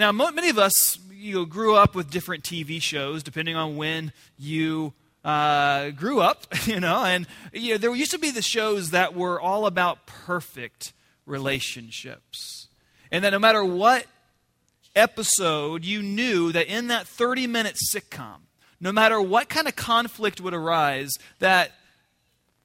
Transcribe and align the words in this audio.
Now, 0.00 0.12
many 0.12 0.48
of 0.48 0.58
us 0.58 0.98
you 1.12 1.34
know, 1.34 1.44
grew 1.44 1.76
up 1.76 1.94
with 1.94 2.10
different 2.10 2.42
TV 2.42 2.80
shows, 2.80 3.22
depending 3.22 3.54
on 3.54 3.76
when 3.76 4.14
you 4.38 4.94
uh, 5.22 5.90
grew 5.90 6.20
up, 6.20 6.46
you 6.64 6.80
know, 6.80 7.04
and 7.04 7.26
you 7.52 7.72
know, 7.72 7.76
there 7.76 7.94
used 7.94 8.12
to 8.12 8.18
be 8.18 8.30
the 8.30 8.40
shows 8.40 8.92
that 8.92 9.14
were 9.14 9.38
all 9.38 9.66
about 9.66 10.06
perfect 10.06 10.94
relationships. 11.26 12.68
And 13.12 13.22
that 13.24 13.30
no 13.32 13.38
matter 13.38 13.62
what 13.62 14.06
episode, 14.96 15.84
you 15.84 16.00
knew 16.00 16.50
that 16.50 16.66
in 16.66 16.86
that 16.86 17.06
30 17.06 17.46
minute 17.46 17.76
sitcom, 17.94 18.38
no 18.80 18.92
matter 18.92 19.20
what 19.20 19.50
kind 19.50 19.68
of 19.68 19.76
conflict 19.76 20.40
would 20.40 20.54
arise, 20.54 21.10
that 21.40 21.72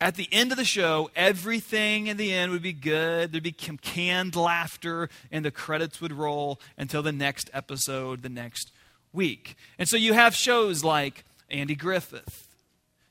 at 0.06 0.14
the 0.14 0.30
end 0.32 0.52
of 0.52 0.58
the 0.60 0.64
show, 0.64 1.10
everything 1.16 2.06
in 2.06 2.18
the 2.18 2.32
end 2.32 2.52
would 2.52 2.62
be 2.62 2.74
good. 2.74 3.32
There'd 3.32 3.42
be 3.42 3.52
canned 3.52 4.36
laughter, 4.36 5.10
and 5.32 5.44
the 5.44 5.50
credits 5.50 6.00
would 6.00 6.14
roll 6.14 6.60
until 6.78 7.02
the 7.02 7.12
next 7.12 7.50
episode 7.54 8.22
the 8.22 8.30
next 8.30 8.72
week. 9.14 9.58
And 9.80 9.90
so 9.90 9.98
you 9.98 10.14
have 10.14 10.36
shows 10.36 10.84
like 10.84 11.26
Andy 11.50 11.74
Griffith. 11.74 12.48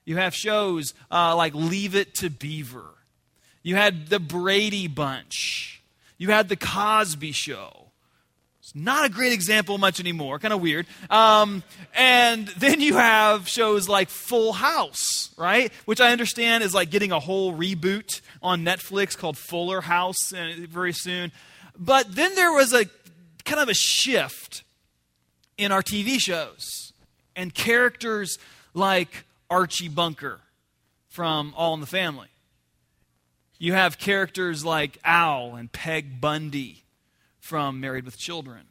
You 0.04 0.18
have 0.18 0.36
shows 0.36 0.94
uh, 1.10 1.34
like 1.34 1.52
Leave 1.52 1.96
It 1.96 2.14
to 2.16 2.30
Beaver. 2.30 2.94
You 3.64 3.74
had 3.74 4.06
The 4.06 4.20
Brady 4.20 4.86
Bunch. 4.86 5.82
You 6.16 6.30
had 6.30 6.48
The 6.48 6.54
Cosby 6.54 7.32
Show. 7.32 7.83
It's 8.64 8.74
not 8.74 9.04
a 9.04 9.10
great 9.10 9.34
example 9.34 9.76
much 9.76 10.00
anymore, 10.00 10.38
kind 10.38 10.54
of 10.54 10.62
weird. 10.62 10.86
Um, 11.10 11.62
and 11.94 12.48
then 12.48 12.80
you 12.80 12.94
have 12.94 13.46
shows 13.46 13.90
like 13.90 14.08
Full 14.08 14.54
House, 14.54 15.28
right? 15.36 15.70
Which 15.84 16.00
I 16.00 16.12
understand 16.12 16.64
is 16.64 16.72
like 16.72 16.88
getting 16.88 17.12
a 17.12 17.20
whole 17.20 17.52
reboot 17.52 18.22
on 18.42 18.64
Netflix 18.64 19.18
called 19.18 19.36
Fuller 19.36 19.82
House 19.82 20.30
very 20.30 20.94
soon. 20.94 21.30
But 21.78 22.14
then 22.16 22.34
there 22.36 22.52
was 22.52 22.72
a 22.72 22.86
kind 23.44 23.60
of 23.60 23.68
a 23.68 23.74
shift 23.74 24.64
in 25.58 25.70
our 25.70 25.82
TV 25.82 26.18
shows 26.18 26.94
and 27.36 27.52
characters 27.52 28.38
like 28.72 29.26
Archie 29.50 29.90
Bunker 29.90 30.40
from 31.10 31.52
All 31.54 31.74
in 31.74 31.80
the 31.80 31.86
Family. 31.86 32.28
You 33.58 33.74
have 33.74 33.98
characters 33.98 34.64
like 34.64 34.96
Al 35.04 35.54
and 35.54 35.70
Peg 35.70 36.18
Bundy 36.18 36.83
from 37.44 37.78
Married 37.78 38.06
with 38.06 38.16
Children. 38.16 38.62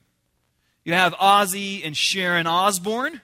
You 0.83 0.93
have 0.93 1.13
Ozzy 1.13 1.85
and 1.85 1.95
Sharon 1.95 2.47
Osbourne. 2.47 3.21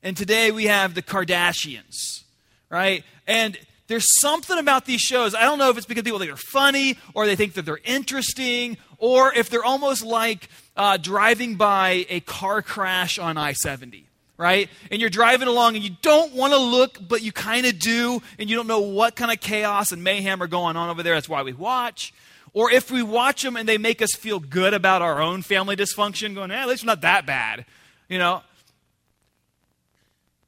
And 0.00 0.16
today 0.16 0.52
we 0.52 0.66
have 0.66 0.94
the 0.94 1.02
Kardashians, 1.02 2.22
right? 2.70 3.02
And 3.26 3.58
there's 3.88 4.06
something 4.20 4.56
about 4.56 4.84
these 4.84 5.00
shows. 5.00 5.34
I 5.34 5.42
don't 5.42 5.58
know 5.58 5.70
if 5.70 5.76
it's 5.76 5.86
because 5.86 6.04
people 6.04 6.20
think 6.20 6.30
they're 6.30 6.36
funny 6.36 6.98
or 7.14 7.26
they 7.26 7.34
think 7.34 7.54
that 7.54 7.62
they're 7.62 7.80
interesting 7.84 8.76
or 8.98 9.34
if 9.34 9.50
they're 9.50 9.64
almost 9.64 10.04
like 10.04 10.48
uh, 10.76 10.98
driving 10.98 11.56
by 11.56 12.06
a 12.08 12.20
car 12.20 12.62
crash 12.62 13.18
on 13.18 13.36
I 13.36 13.54
70, 13.54 14.06
right? 14.36 14.70
And 14.92 15.00
you're 15.00 15.10
driving 15.10 15.48
along 15.48 15.74
and 15.74 15.82
you 15.82 15.96
don't 16.00 16.32
want 16.32 16.52
to 16.52 16.60
look, 16.60 16.98
but 17.08 17.22
you 17.22 17.32
kind 17.32 17.66
of 17.66 17.80
do, 17.80 18.22
and 18.38 18.48
you 18.48 18.54
don't 18.54 18.68
know 18.68 18.80
what 18.80 19.16
kind 19.16 19.32
of 19.32 19.40
chaos 19.40 19.90
and 19.90 20.04
mayhem 20.04 20.40
are 20.40 20.46
going 20.46 20.76
on 20.76 20.90
over 20.90 21.02
there. 21.02 21.14
That's 21.14 21.28
why 21.28 21.42
we 21.42 21.54
watch. 21.54 22.14
Or 22.56 22.70
if 22.70 22.90
we 22.90 23.02
watch 23.02 23.42
them 23.42 23.54
and 23.54 23.68
they 23.68 23.76
make 23.76 24.00
us 24.00 24.14
feel 24.14 24.40
good 24.40 24.72
about 24.72 25.02
our 25.02 25.20
own 25.20 25.42
family 25.42 25.76
dysfunction, 25.76 26.34
going, 26.34 26.50
eh, 26.50 26.54
at 26.54 26.66
least 26.66 26.86
not 26.86 27.02
that 27.02 27.26
bad. 27.26 27.66
You 28.08 28.18
know? 28.18 28.40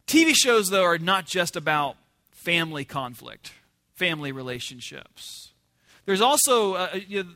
TV 0.07 0.35
shows, 0.35 0.71
though, 0.71 0.85
are 0.85 0.97
not 0.97 1.27
just 1.27 1.55
about 1.55 1.97
family 2.31 2.87
conflict, 2.87 3.53
family 3.95 4.33
relationships. 4.33 5.53
There's 6.07 6.23
also, 6.23 6.77
uh, 6.77 6.99
you 7.07 7.25
know, 7.25 7.31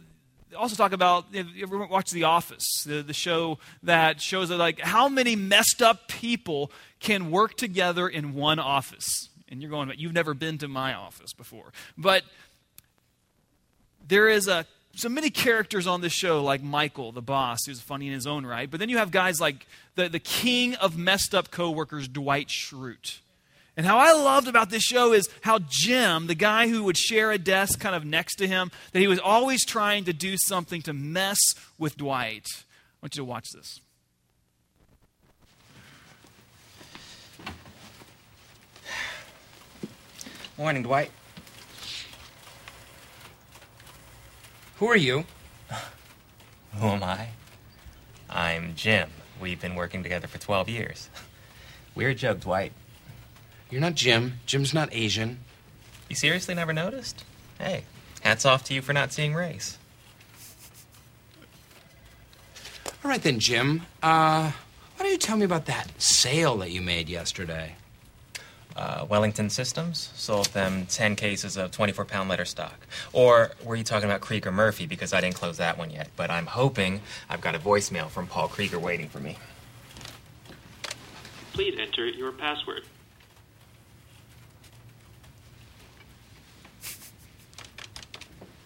also 0.56 0.74
talk 0.74 0.92
about 0.92 1.26
you 1.32 1.44
ever 1.62 1.84
watch 1.86 2.10
The 2.10 2.24
Office, 2.24 2.64
the, 2.86 3.02
the 3.02 3.12
show 3.12 3.58
that 3.82 4.22
shows 4.22 4.48
that 4.48 4.56
like 4.56 4.80
how 4.80 5.06
many 5.06 5.36
messed 5.36 5.82
up 5.82 6.08
people 6.08 6.72
can 6.98 7.30
work 7.30 7.58
together 7.58 8.08
in 8.08 8.32
one 8.32 8.58
office. 8.58 9.28
And 9.50 9.60
you're 9.60 9.70
going, 9.70 9.88
but 9.88 9.98
you've 9.98 10.14
never 10.14 10.32
been 10.32 10.56
to 10.58 10.68
my 10.68 10.94
office 10.94 11.34
before. 11.34 11.74
But 11.98 12.22
there 14.08 14.28
is 14.28 14.48
a 14.48 14.66
so 14.94 15.08
many 15.08 15.30
characters 15.30 15.86
on 15.86 16.00
this 16.00 16.12
show, 16.12 16.42
like 16.42 16.62
Michael, 16.62 17.12
the 17.12 17.22
boss, 17.22 17.60
who's 17.66 17.80
funny 17.80 18.08
in 18.08 18.12
his 18.12 18.26
own 18.26 18.44
right. 18.44 18.70
But 18.70 18.78
then 18.78 18.88
you 18.88 18.98
have 18.98 19.10
guys 19.10 19.40
like 19.40 19.66
the, 19.94 20.08
the 20.08 20.18
king 20.18 20.74
of 20.74 20.98
messed 20.98 21.34
up 21.34 21.50
coworkers, 21.50 22.08
Dwight 22.08 22.48
Schrute. 22.48 23.20
And 23.74 23.86
how 23.86 23.96
I 23.96 24.12
loved 24.12 24.48
about 24.48 24.68
this 24.68 24.82
show 24.82 25.14
is 25.14 25.30
how 25.40 25.58
Jim, 25.66 26.26
the 26.26 26.34
guy 26.34 26.68
who 26.68 26.84
would 26.84 26.98
share 26.98 27.32
a 27.32 27.38
desk 27.38 27.80
kind 27.80 27.96
of 27.96 28.04
next 28.04 28.36
to 28.36 28.46
him, 28.46 28.70
that 28.92 29.00
he 29.00 29.06
was 29.06 29.18
always 29.18 29.64
trying 29.64 30.04
to 30.04 30.12
do 30.12 30.36
something 30.36 30.82
to 30.82 30.92
mess 30.92 31.38
with 31.78 31.96
Dwight. 31.96 32.46
I 32.54 33.06
want 33.06 33.16
you 33.16 33.20
to 33.20 33.24
watch 33.24 33.46
this. 33.54 33.80
Morning, 40.58 40.82
Dwight. 40.82 41.10
Who 44.82 44.88
are 44.88 44.96
you? 44.96 45.26
Who 46.80 46.86
am 46.88 47.04
I? 47.04 47.28
I'm 48.28 48.74
Jim. 48.74 49.10
We've 49.40 49.60
been 49.60 49.76
working 49.76 50.02
together 50.02 50.26
for 50.26 50.38
12 50.38 50.68
years. 50.68 51.08
Weird 51.94 52.18
joke, 52.18 52.40
Dwight. 52.40 52.72
You're 53.70 53.80
not 53.80 53.94
Jim. 53.94 54.40
Jim's 54.44 54.74
not 54.74 54.88
Asian. 54.90 55.38
You 56.08 56.16
seriously 56.16 56.56
never 56.56 56.72
noticed? 56.72 57.24
Hey, 57.60 57.84
hats 58.22 58.44
off 58.44 58.64
to 58.64 58.74
you 58.74 58.82
for 58.82 58.92
not 58.92 59.12
seeing 59.12 59.34
race. 59.34 59.78
All 63.04 63.08
right 63.12 63.22
then, 63.22 63.38
Jim. 63.38 63.82
Uh, 64.02 64.50
why 64.50 65.04
don't 65.04 65.12
you 65.12 65.16
tell 65.16 65.36
me 65.36 65.44
about 65.44 65.66
that 65.66 65.92
sale 66.02 66.56
that 66.56 66.72
you 66.72 66.82
made 66.82 67.08
yesterday? 67.08 67.76
Uh, 68.76 69.06
Wellington 69.08 69.50
Systems 69.50 70.10
sold 70.14 70.46
them 70.46 70.86
10 70.86 71.16
cases 71.16 71.56
of 71.56 71.70
24 71.70 72.04
pound 72.04 72.28
letter 72.28 72.44
stock. 72.44 72.86
Or 73.12 73.52
were 73.64 73.76
you 73.76 73.84
talking 73.84 74.08
about 74.08 74.20
Krieger 74.20 74.52
Murphy? 74.52 74.86
Because 74.86 75.12
I 75.12 75.20
didn't 75.20 75.34
close 75.36 75.58
that 75.58 75.78
one 75.78 75.90
yet. 75.90 76.08
But 76.16 76.30
I'm 76.30 76.46
hoping 76.46 77.00
I've 77.28 77.40
got 77.40 77.54
a 77.54 77.58
voicemail 77.58 78.08
from 78.08 78.26
Paul 78.26 78.48
Krieger 78.48 78.78
waiting 78.78 79.08
for 79.08 79.18
me. 79.18 79.36
Please 81.52 81.78
enter 81.78 82.06
your 82.06 82.32
password. 82.32 82.84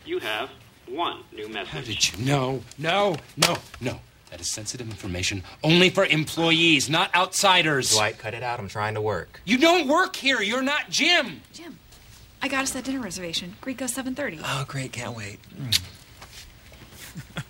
You 0.05 0.21
have 0.21 0.51
one 0.87 1.25
new 1.33 1.49
message. 1.49 1.69
How 1.69 1.81
did 1.81 2.19
you? 2.19 2.25
No, 2.25 2.63
no, 2.79 3.17
no, 3.37 3.57
no. 3.81 4.01
That 4.37 4.43
is 4.43 4.51
sensitive 4.51 4.91
information 4.91 5.43
only 5.65 5.89
for 5.89 6.05
employees, 6.05 6.91
not 6.91 7.15
outsiders. 7.15 7.93
Dwight, 7.95 8.19
cut 8.19 8.35
it 8.35 8.43
out. 8.43 8.61
I'm 8.61 8.69
trying 8.69 8.93
to 8.93 9.01
work. 9.01 9.41
You 9.47 9.57
don't 9.57 9.89
work 9.89 10.15
here. 10.15 10.43
You're 10.43 10.61
not 10.61 10.91
Jim. 10.91 11.41
Jim, 11.55 11.79
I 12.43 12.49
got 12.49 12.65
us 12.65 12.73
that 12.73 12.85
dinner 12.85 13.01
reservation. 13.01 13.57
Greco 13.63 13.87
7:30. 13.87 14.41
Oh, 14.45 14.67
great. 14.69 14.93
Can't 14.93 15.17
wait. 15.17 15.39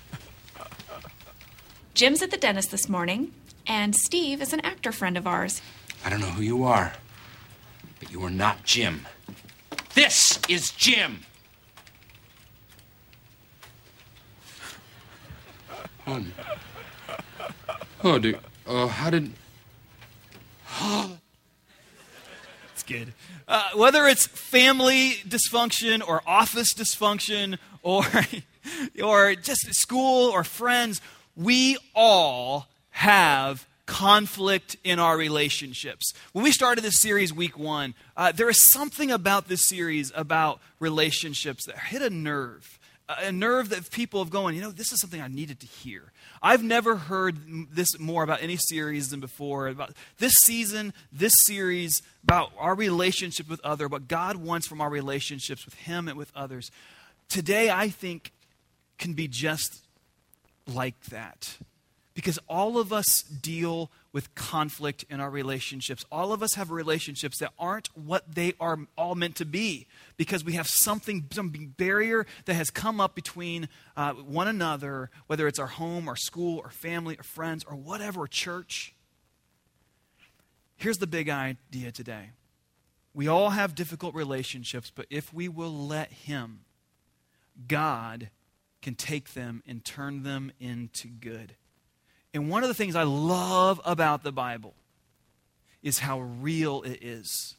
Jim's 1.94 2.22
at 2.22 2.30
the 2.30 2.36
dentist 2.36 2.70
this 2.70 2.88
morning, 2.88 3.32
and 3.66 3.92
Steve 3.96 4.40
is 4.40 4.52
an 4.52 4.60
actor 4.60 4.92
friend 4.92 5.16
of 5.18 5.26
ours. 5.26 5.60
I 6.04 6.10
don't 6.10 6.20
know 6.20 6.26
who 6.26 6.42
you 6.42 6.62
are, 6.62 6.92
but 7.98 8.12
you 8.12 8.22
are 8.22 8.30
not 8.30 8.62
Jim. 8.62 9.06
This 9.94 10.38
is 10.48 10.70
Jim. 10.70 11.24
Oh, 16.08 16.12
Hon. 16.12 16.32
Oh, 18.04 18.18
dude. 18.18 18.38
Oh, 18.66 18.88
how 18.88 19.10
did. 19.10 19.32
It's 22.74 22.82
good. 22.82 23.14
Uh, 23.48 23.70
whether 23.74 24.04
it's 24.06 24.26
family 24.26 25.12
dysfunction 25.26 26.06
or 26.06 26.20
office 26.26 26.74
dysfunction 26.74 27.56
or, 27.82 28.04
or 29.02 29.34
just 29.34 29.74
school 29.74 30.30
or 30.30 30.44
friends, 30.44 31.00
we 31.34 31.78
all 31.94 32.68
have 32.90 33.66
conflict 33.86 34.76
in 34.84 34.98
our 34.98 35.16
relationships. 35.16 36.12
When 36.32 36.44
we 36.44 36.52
started 36.52 36.84
this 36.84 37.00
series 37.00 37.32
week 37.32 37.58
one, 37.58 37.94
uh, 38.14 38.32
there 38.32 38.50
is 38.50 38.60
something 38.60 39.10
about 39.10 39.48
this 39.48 39.66
series 39.66 40.12
about 40.14 40.60
relationships 40.78 41.64
that 41.64 41.78
hit 41.78 42.02
a 42.02 42.10
nerve 42.10 42.78
a 43.08 43.30
nerve 43.30 43.68
that 43.68 43.90
people 43.90 44.20
have 44.20 44.30
going, 44.30 44.56
you 44.56 44.60
know, 44.60 44.70
this 44.70 44.92
is 44.92 45.00
something 45.00 45.20
I 45.20 45.28
needed 45.28 45.60
to 45.60 45.66
hear. 45.66 46.12
I've 46.42 46.62
never 46.62 46.96
heard 46.96 47.36
this 47.70 47.98
more 47.98 48.24
about 48.24 48.42
any 48.42 48.56
series 48.56 49.10
than 49.10 49.20
before. 49.20 49.68
About 49.68 49.92
this 50.18 50.34
season, 50.42 50.92
this 51.12 51.32
series, 51.44 52.02
about 52.24 52.52
our 52.58 52.74
relationship 52.74 53.48
with 53.48 53.60
other, 53.64 53.86
what 53.86 54.08
God 54.08 54.36
wants 54.36 54.66
from 54.66 54.80
our 54.80 54.90
relationships 54.90 55.64
with 55.64 55.74
Him 55.74 56.08
and 56.08 56.18
with 56.18 56.32
others. 56.34 56.70
Today, 57.28 57.70
I 57.70 57.88
think, 57.88 58.32
can 58.98 59.12
be 59.12 59.28
just 59.28 59.84
like 60.66 61.00
that. 61.06 61.58
Because 62.14 62.38
all 62.48 62.78
of 62.78 62.92
us 62.92 63.22
deal 63.22 63.90
with 64.16 64.34
conflict 64.34 65.04
in 65.10 65.20
our 65.20 65.28
relationships. 65.28 66.02
All 66.10 66.32
of 66.32 66.42
us 66.42 66.54
have 66.54 66.70
relationships 66.70 67.36
that 67.40 67.52
aren't 67.58 67.88
what 67.94 68.34
they 68.34 68.54
are 68.58 68.78
all 68.96 69.14
meant 69.14 69.36
to 69.36 69.44
be 69.44 69.86
because 70.16 70.42
we 70.42 70.54
have 70.54 70.66
something, 70.66 71.26
some 71.32 71.50
barrier 71.76 72.24
that 72.46 72.54
has 72.54 72.70
come 72.70 72.98
up 72.98 73.14
between 73.14 73.68
uh, 73.94 74.14
one 74.14 74.48
another, 74.48 75.10
whether 75.26 75.46
it's 75.46 75.58
our 75.58 75.66
home, 75.66 76.08
our 76.08 76.16
school, 76.16 76.62
our 76.64 76.70
family, 76.70 77.18
our 77.18 77.22
friends, 77.22 77.62
or 77.68 77.76
whatever, 77.76 78.26
church. 78.26 78.94
Here's 80.76 80.96
the 80.96 81.06
big 81.06 81.28
idea 81.28 81.92
today 81.92 82.30
we 83.12 83.28
all 83.28 83.50
have 83.50 83.74
difficult 83.74 84.14
relationships, 84.14 84.90
but 84.94 85.04
if 85.10 85.30
we 85.34 85.46
will 85.46 85.86
let 85.86 86.10
Him, 86.10 86.60
God 87.68 88.30
can 88.80 88.94
take 88.94 89.34
them 89.34 89.62
and 89.66 89.84
turn 89.84 90.22
them 90.22 90.52
into 90.58 91.08
good. 91.08 91.54
And 92.36 92.50
one 92.50 92.62
of 92.62 92.68
the 92.68 92.74
things 92.74 92.94
I 92.94 93.04
love 93.04 93.80
about 93.86 94.22
the 94.22 94.30
Bible 94.30 94.74
is 95.82 96.00
how 96.00 96.20
real 96.20 96.82
it 96.82 96.98
is. 97.02 97.54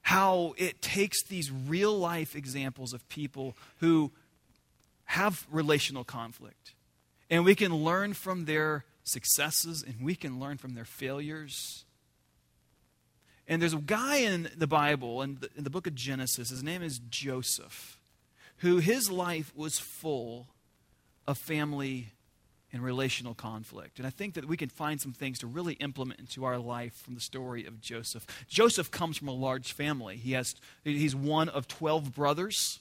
How 0.00 0.54
it 0.56 0.80
takes 0.80 1.22
these 1.22 1.52
real 1.52 1.94
life 1.98 2.34
examples 2.34 2.94
of 2.94 3.06
people 3.10 3.58
who 3.80 4.10
have 5.04 5.46
relational 5.50 6.02
conflict. 6.02 6.72
And 7.28 7.44
we 7.44 7.54
can 7.54 7.74
learn 7.74 8.14
from 8.14 8.46
their 8.46 8.86
successes 9.04 9.84
and 9.86 10.00
we 10.00 10.14
can 10.14 10.40
learn 10.40 10.56
from 10.56 10.72
their 10.72 10.86
failures. 10.86 11.84
And 13.46 13.60
there's 13.60 13.74
a 13.74 13.76
guy 13.76 14.16
in 14.16 14.48
the 14.56 14.66
Bible, 14.66 15.20
in 15.20 15.40
the, 15.40 15.50
in 15.58 15.64
the 15.64 15.70
book 15.70 15.86
of 15.86 15.94
Genesis, 15.94 16.48
his 16.48 16.62
name 16.62 16.82
is 16.82 17.00
Joseph, 17.10 18.00
who 18.58 18.78
his 18.78 19.10
life 19.10 19.52
was 19.54 19.78
full 19.78 20.46
of 21.26 21.36
family 21.36 22.14
and 22.76 22.84
relational 22.84 23.34
conflict. 23.34 23.96
And 23.98 24.06
I 24.06 24.10
think 24.10 24.34
that 24.34 24.46
we 24.46 24.58
can 24.58 24.68
find 24.68 25.00
some 25.00 25.14
things 25.14 25.38
to 25.38 25.46
really 25.46 25.74
implement 25.74 26.20
into 26.20 26.44
our 26.44 26.58
life 26.58 26.92
from 26.92 27.14
the 27.14 27.22
story 27.22 27.64
of 27.64 27.80
Joseph. 27.80 28.26
Joseph 28.48 28.90
comes 28.90 29.16
from 29.16 29.28
a 29.28 29.32
large 29.32 29.72
family. 29.72 30.16
He 30.16 30.32
has 30.32 30.54
he's 30.84 31.16
one 31.16 31.48
of 31.48 31.66
12 31.66 32.14
brothers. 32.14 32.80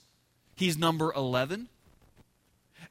He's 0.57 0.77
number 0.77 1.13
11. 1.13 1.69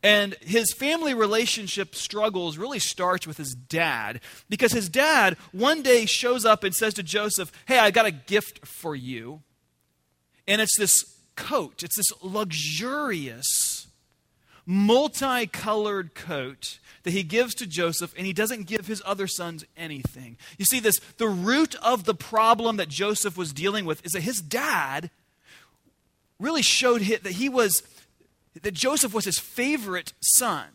And 0.03 0.35
his 0.41 0.73
family 0.73 1.12
relationship 1.12 1.95
struggles 1.95 2.56
really 2.56 2.79
starts 2.79 3.27
with 3.27 3.37
his 3.37 3.55
dad 3.55 4.21
because 4.49 4.73
his 4.73 4.89
dad 4.89 5.37
one 5.53 5.83
day 5.83 6.07
shows 6.07 6.47
up 6.47 6.65
and 6.65 6.75
says 6.75 6.95
to 6.95 7.03
Joseph, 7.03 7.53
"Hey, 7.67 7.79
I 7.79 7.91
got 7.91 8.07
a 8.07 8.11
gift 8.11 8.67
for 8.67 8.97
you." 8.97 9.43
And 10.49 10.62
it's 10.62 10.77
this 10.79 11.05
coat. 11.37 11.83
It's 11.83 11.97
this 11.97 12.12
luxurious 12.23 13.74
multicolored 14.66 16.14
coat 16.14 16.78
that 17.02 17.12
he 17.12 17.22
gives 17.22 17.55
to 17.56 17.66
Joseph, 17.66 18.14
and 18.16 18.26
he 18.26 18.32
doesn't 18.32 18.66
give 18.66 18.87
his 18.87 19.02
other 19.05 19.26
sons 19.26 19.64
anything. 19.76 20.37
You 20.58 20.64
see, 20.64 20.81
this 20.81 20.99
the 21.19 21.28
root 21.28 21.75
of 21.76 22.05
the 22.05 22.14
problem 22.14 22.76
that 22.78 22.88
Joseph 22.88 23.37
was 23.37 23.52
dealing 23.52 23.84
with 23.84 24.05
is 24.05 24.12
that 24.12 24.22
his 24.22 24.40
dad 24.40 25.11
really 26.38 26.62
showed 26.62 27.02
him 27.02 27.20
that 27.22 27.32
he 27.32 27.49
was 27.49 27.82
that 28.62 28.75
Joseph 28.75 29.12
was 29.12 29.25
his 29.25 29.38
favorite 29.38 30.12
son. 30.20 30.66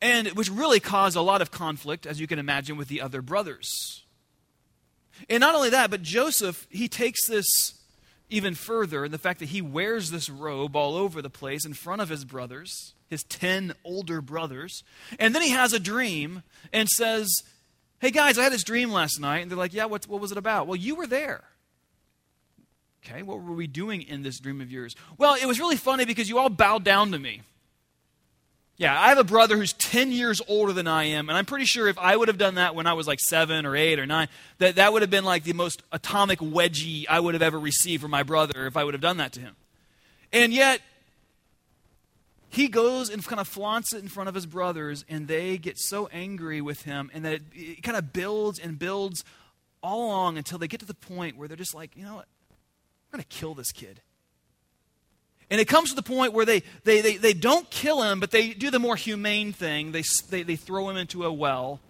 And 0.00 0.28
which 0.28 0.50
really 0.50 0.78
caused 0.78 1.16
a 1.16 1.22
lot 1.22 1.40
of 1.40 1.50
conflict, 1.50 2.06
as 2.06 2.20
you 2.20 2.26
can 2.26 2.38
imagine, 2.38 2.76
with 2.76 2.88
the 2.88 3.00
other 3.00 3.22
brothers. 3.22 4.04
And 5.30 5.40
not 5.40 5.54
only 5.54 5.70
that, 5.70 5.90
but 5.90 6.02
Joseph, 6.02 6.66
he 6.70 6.86
takes 6.86 7.26
this 7.26 7.75
even 8.28 8.54
further 8.54 9.04
in 9.04 9.12
the 9.12 9.18
fact 9.18 9.40
that 9.40 9.50
he 9.50 9.62
wears 9.62 10.10
this 10.10 10.28
robe 10.28 10.74
all 10.74 10.96
over 10.96 11.22
the 11.22 11.30
place 11.30 11.64
in 11.64 11.74
front 11.74 12.02
of 12.02 12.08
his 12.08 12.24
brothers, 12.24 12.94
his 13.08 13.22
10 13.24 13.74
older 13.84 14.20
brothers. 14.20 14.82
And 15.18 15.34
then 15.34 15.42
he 15.42 15.50
has 15.50 15.72
a 15.72 15.78
dream 15.78 16.42
and 16.72 16.88
says, 16.88 17.28
Hey 17.98 18.10
guys, 18.10 18.36
I 18.36 18.42
had 18.42 18.52
this 18.52 18.64
dream 18.64 18.90
last 18.90 19.20
night. 19.20 19.38
And 19.38 19.50
they're 19.50 19.58
like, 19.58 19.72
Yeah, 19.72 19.86
what, 19.86 20.06
what 20.08 20.20
was 20.20 20.32
it 20.32 20.38
about? 20.38 20.66
Well, 20.66 20.76
you 20.76 20.94
were 20.96 21.06
there. 21.06 21.44
Okay, 23.04 23.22
what 23.22 23.40
were 23.40 23.54
we 23.54 23.68
doing 23.68 24.02
in 24.02 24.22
this 24.22 24.40
dream 24.40 24.60
of 24.60 24.72
yours? 24.72 24.96
Well, 25.16 25.36
it 25.40 25.46
was 25.46 25.60
really 25.60 25.76
funny 25.76 26.04
because 26.04 26.28
you 26.28 26.38
all 26.38 26.48
bowed 26.48 26.82
down 26.82 27.12
to 27.12 27.18
me. 27.18 27.42
Yeah, 28.78 28.98
I 28.98 29.08
have 29.08 29.18
a 29.18 29.24
brother 29.24 29.56
who's 29.56 29.72
10 29.72 30.12
years 30.12 30.42
older 30.48 30.72
than 30.72 30.86
I 30.86 31.04
am, 31.04 31.30
and 31.30 31.38
I'm 31.38 31.46
pretty 31.46 31.64
sure 31.64 31.88
if 31.88 31.98
I 31.98 32.14
would 32.14 32.28
have 32.28 32.36
done 32.36 32.56
that 32.56 32.74
when 32.74 32.86
I 32.86 32.92
was 32.92 33.06
like 33.06 33.20
seven 33.20 33.64
or 33.64 33.74
eight 33.74 33.98
or 33.98 34.04
nine, 34.04 34.28
that 34.58 34.76
that 34.76 34.92
would 34.92 35.00
have 35.00 35.10
been 35.10 35.24
like 35.24 35.44
the 35.44 35.54
most 35.54 35.82
atomic 35.92 36.40
wedgie 36.40 37.06
I 37.08 37.18
would 37.18 37.32
have 37.32 37.42
ever 37.42 37.58
received 37.58 38.02
from 38.02 38.10
my 38.10 38.22
brother 38.22 38.66
if 38.66 38.76
I 38.76 38.84
would 38.84 38.92
have 38.92 39.00
done 39.00 39.16
that 39.16 39.32
to 39.32 39.40
him. 39.40 39.56
And 40.30 40.52
yet, 40.52 40.82
he 42.50 42.68
goes 42.68 43.08
and 43.08 43.24
kind 43.24 43.40
of 43.40 43.48
flaunts 43.48 43.94
it 43.94 44.02
in 44.02 44.08
front 44.08 44.28
of 44.28 44.34
his 44.34 44.44
brothers, 44.44 45.06
and 45.08 45.26
they 45.26 45.56
get 45.56 45.78
so 45.78 46.08
angry 46.12 46.60
with 46.60 46.82
him, 46.82 47.10
and 47.14 47.24
that 47.24 47.32
it, 47.32 47.42
it 47.54 47.82
kind 47.82 47.96
of 47.96 48.12
builds 48.12 48.58
and 48.58 48.78
builds 48.78 49.24
all 49.82 50.06
along 50.06 50.36
until 50.36 50.58
they 50.58 50.68
get 50.68 50.80
to 50.80 50.86
the 50.86 50.94
point 50.94 51.38
where 51.38 51.48
they're 51.48 51.56
just 51.56 51.74
like, 51.74 51.96
you 51.96 52.04
know 52.04 52.16
what? 52.16 52.26
I'm 53.10 53.18
going 53.18 53.24
to 53.26 53.36
kill 53.36 53.54
this 53.54 53.72
kid. 53.72 54.02
And 55.50 55.60
it 55.60 55.66
comes 55.66 55.90
to 55.90 55.96
the 55.96 56.02
point 56.02 56.32
where 56.32 56.44
they, 56.44 56.62
they, 56.84 57.00
they, 57.00 57.16
they 57.16 57.32
don't 57.32 57.70
kill 57.70 58.02
him, 58.02 58.18
but 58.18 58.30
they 58.30 58.52
do 58.52 58.70
the 58.70 58.80
more 58.80 58.96
humane 58.96 59.52
thing. 59.52 59.92
They, 59.92 60.02
they, 60.28 60.42
they 60.42 60.56
throw 60.56 60.88
him 60.88 60.96
into 60.96 61.24
a 61.24 61.32
well 61.32 61.80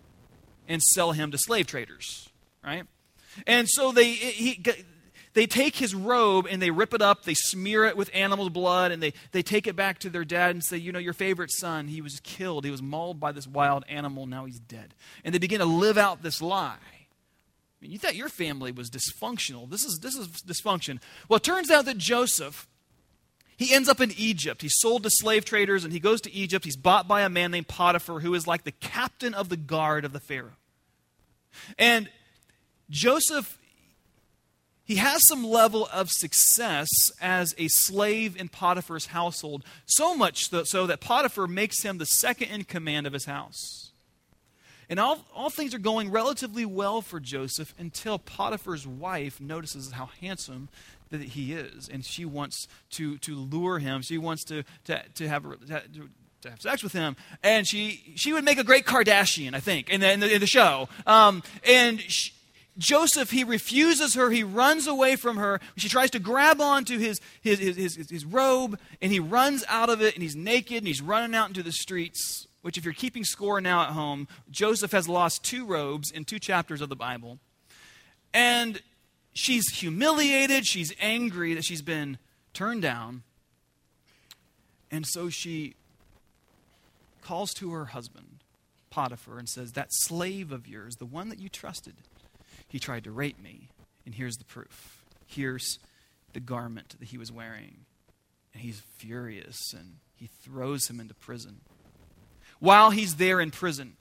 and 0.69 0.83
sell 0.83 1.13
him 1.13 1.31
to 1.31 1.39
slave 1.39 1.67
traders, 1.67 2.29
right? 2.63 2.85
And 3.47 3.69
so 3.69 3.93
they, 3.93 4.13
he, 4.13 4.63
they 5.33 5.47
take 5.47 5.77
his 5.77 5.95
robe 5.95 6.47
and 6.51 6.61
they 6.61 6.71
rip 6.71 6.93
it 6.93 7.03
up, 7.03 7.25
they 7.25 7.35
smear 7.35 7.85
it 7.85 7.97
with 7.97 8.11
animal 8.13 8.51
blood, 8.51 8.91
and 8.91 9.03
they, 9.03 9.13
they 9.33 9.43
take 9.43 9.67
it 9.67 9.77
back 9.77 9.99
to 10.01 10.11
their 10.11 10.25
dad 10.25 10.51
and 10.51 10.65
say, 10.65 10.77
You 10.77 10.93
know, 10.93 10.99
your 10.99 11.13
favorite 11.13 11.51
son, 11.53 11.89
he 11.89 12.01
was 12.01 12.21
killed. 12.21 12.65
He 12.65 12.71
was 12.71 12.83
mauled 12.83 13.21
by 13.21 13.33
this 13.33 13.47
wild 13.47 13.85
animal, 13.89 14.27
now 14.27 14.45
he's 14.45 14.59
dead. 14.59 14.95
And 15.25 15.35
they 15.35 15.39
begin 15.39 15.61
to 15.61 15.67
live 15.67 15.99
out 15.99 16.23
this 16.23 16.43
lie. 16.43 16.77
I 16.81 17.83
mean, 17.83 17.91
you 17.91 17.99
thought 17.99 18.17
your 18.17 18.31
family 18.31 18.73
was 18.73 18.91
dysfunctional. 18.91 19.69
This 19.69 19.85
is, 19.85 19.99
this 20.01 20.15
is 20.15 20.29
dysfunction. 20.29 21.01
Well, 21.29 21.37
it 21.37 21.43
turns 21.43 21.71
out 21.71 21.85
that 21.85 21.99
Joseph 21.99 22.67
he 23.57 23.75
ends 23.75 23.89
up 23.89 24.01
in 24.01 24.13
Egypt. 24.17 24.63
He's 24.63 24.79
sold 24.79 25.03
to 25.05 25.11
slave 25.11 25.45
traders 25.45 25.85
and 25.85 25.93
he 25.93 26.01
goes 26.01 26.21
to 26.23 26.33
Egypt. 26.33 26.65
He's 26.65 26.77
bought 26.77 27.09
by 27.09 27.23
a 27.23 27.29
man 27.29 27.51
named 27.51 27.69
Potiphar, 27.69 28.21
who 28.21 28.35
is 28.35 28.47
like 28.47 28.65
the 28.65 28.73
captain 28.73 29.35
of 29.35 29.49
the 29.49 29.57
guard 29.57 30.05
of 30.05 30.13
the 30.13 30.21
Pharaoh. 30.21 30.57
And 31.79 32.11
Joseph, 32.91 33.59
he 34.85 34.97
has 34.97 35.27
some 35.27 35.43
level 35.43 35.89
of 35.93 36.11
success 36.11 36.89
as 37.21 37.55
a 37.57 37.69
slave 37.69 38.39
in 38.39 38.49
Potiphar's 38.49 39.07
household, 39.07 39.65
so 39.87 40.15
much 40.15 40.51
so 40.65 40.87
that 40.87 41.01
Potiphar 41.01 41.47
makes 41.47 41.83
him 41.83 41.99
the 41.99 42.07
second 42.07 42.51
in 42.51 42.65
command 42.65 43.07
of 43.07 43.15
his 43.15 43.25
house. 43.25 43.91
And 44.89 45.01
all, 45.01 45.25
all 45.35 45.51
things 45.51 45.75
are 45.75 45.81
going 45.81 46.11
relatively 46.11 46.65
well 46.65 47.03
for 47.03 47.19
Joseph 47.19 47.75
until 47.77 48.19
Potiphar's 48.19 48.87
wife 48.87 49.41
notices 49.41 49.91
how 49.91 50.11
handsome 50.21 50.69
that 51.11 51.23
he 51.23 51.53
is, 51.53 51.89
and 51.89 52.05
she 52.05 52.25
wants 52.25 52.69
to, 52.91 53.19
to 53.19 53.35
lure 53.35 53.79
him. 53.79 54.03
She 54.03 54.19
wants 54.19 54.45
to, 54.45 54.65
to, 54.85 55.03
to, 55.15 55.29
have, 55.29 55.43
to, 55.43 56.09
to 56.43 56.51
have 56.51 56.61
sex 56.61 56.83
with 56.83 56.93
him. 56.93 57.17
And 57.43 57.67
she, 57.67 58.15
she 58.17 58.33
would 58.33 58.45
make 58.45 58.59
a 58.59 58.65
great 58.65 58.87
Kardashian, 58.87 59.55
I 59.55 59.61
think, 59.61 59.89
in 59.91 60.01
the, 60.01 60.13
in 60.13 60.21
the, 60.21 60.35
in 60.35 60.41
the 60.41 60.47
show. 60.47 60.89
Um, 61.07 61.43
and 61.67 62.01
she, 62.01 62.33
Joseph, 62.79 63.31
he 63.31 63.45
refuses 63.45 64.15
her. 64.15 64.31
He 64.31 64.45
runs 64.45 64.87
away 64.87 65.17
from 65.17 65.37
her. 65.39 65.61
She 65.77 65.89
tries 65.89 66.11
to 66.11 66.19
grab 66.19 66.61
onto 66.61 66.99
his, 66.99 67.21
his, 67.41 67.59
his, 67.59 67.77
his, 67.77 68.11
his 68.11 68.25
robe, 68.25 68.79
and 69.01 69.11
he 69.11 69.21
runs 69.21 69.65
out 69.69 69.89
of 69.89 70.03
it, 70.03 70.15
and 70.15 70.23
he's 70.23 70.37
naked, 70.37 70.79
and 70.79 70.87
he's 70.87 71.01
running 71.01 71.35
out 71.35 71.49
into 71.49 71.63
the 71.63 71.73
streets. 71.73 72.47
Which, 72.63 72.77
if 72.77 72.85
you're 72.85 72.95
keeping 72.95 73.23
score 73.23 73.61
now 73.61 73.83
at 73.83 73.91
home, 73.91 74.27
Joseph 74.51 74.91
has 74.91 75.09
lost 75.09 75.45
two 75.45 75.65
robes 75.65 76.11
in 76.11 76.25
two 76.25 76.41
chapters 76.41 76.81
of 76.81 76.89
the 76.89 76.97
Bible. 76.97 77.39
And 78.35 78.83
she's 79.37 79.69
humiliated, 79.69 80.67
she's 80.67 80.93
angry 81.01 81.55
that 81.55 81.65
she's 81.65 81.83
been 81.83 82.19
turned 82.53 82.83
down. 82.83 83.23
And 84.91 85.07
so 85.07 85.29
she 85.29 85.75
calls 87.23 87.53
to 87.55 87.73
her 87.73 87.87
husband, 87.87 88.43
Potiphar, 88.91 89.39
and 89.39 89.49
says, 89.49 89.73
That 89.73 89.89
slave 89.91 90.53
of 90.53 90.67
yours, 90.67 90.97
the 90.97 91.07
one 91.07 91.29
that 91.29 91.39
you 91.39 91.49
trusted, 91.49 91.95
he 92.67 92.79
tried 92.79 93.05
to 93.05 93.11
rape 93.11 93.41
me. 93.41 93.69
And 94.05 94.15
here's 94.15 94.37
the 94.37 94.45
proof. 94.45 95.05
Here's 95.27 95.79
the 96.33 96.41
garment 96.41 96.97
that 96.99 97.09
he 97.09 97.19
was 97.19 97.31
wearing. 97.31 97.85
And 98.55 98.63
he's 98.63 98.83
furious 98.97 99.75
and 99.75 99.97
he 100.15 100.29
throws 100.43 100.89
him 100.89 100.99
into 100.99 101.15
prison. 101.15 101.61
While 102.59 102.91
he's 102.91 103.17
there 103.17 103.41
in 103.41 103.51
prison, 103.51 103.97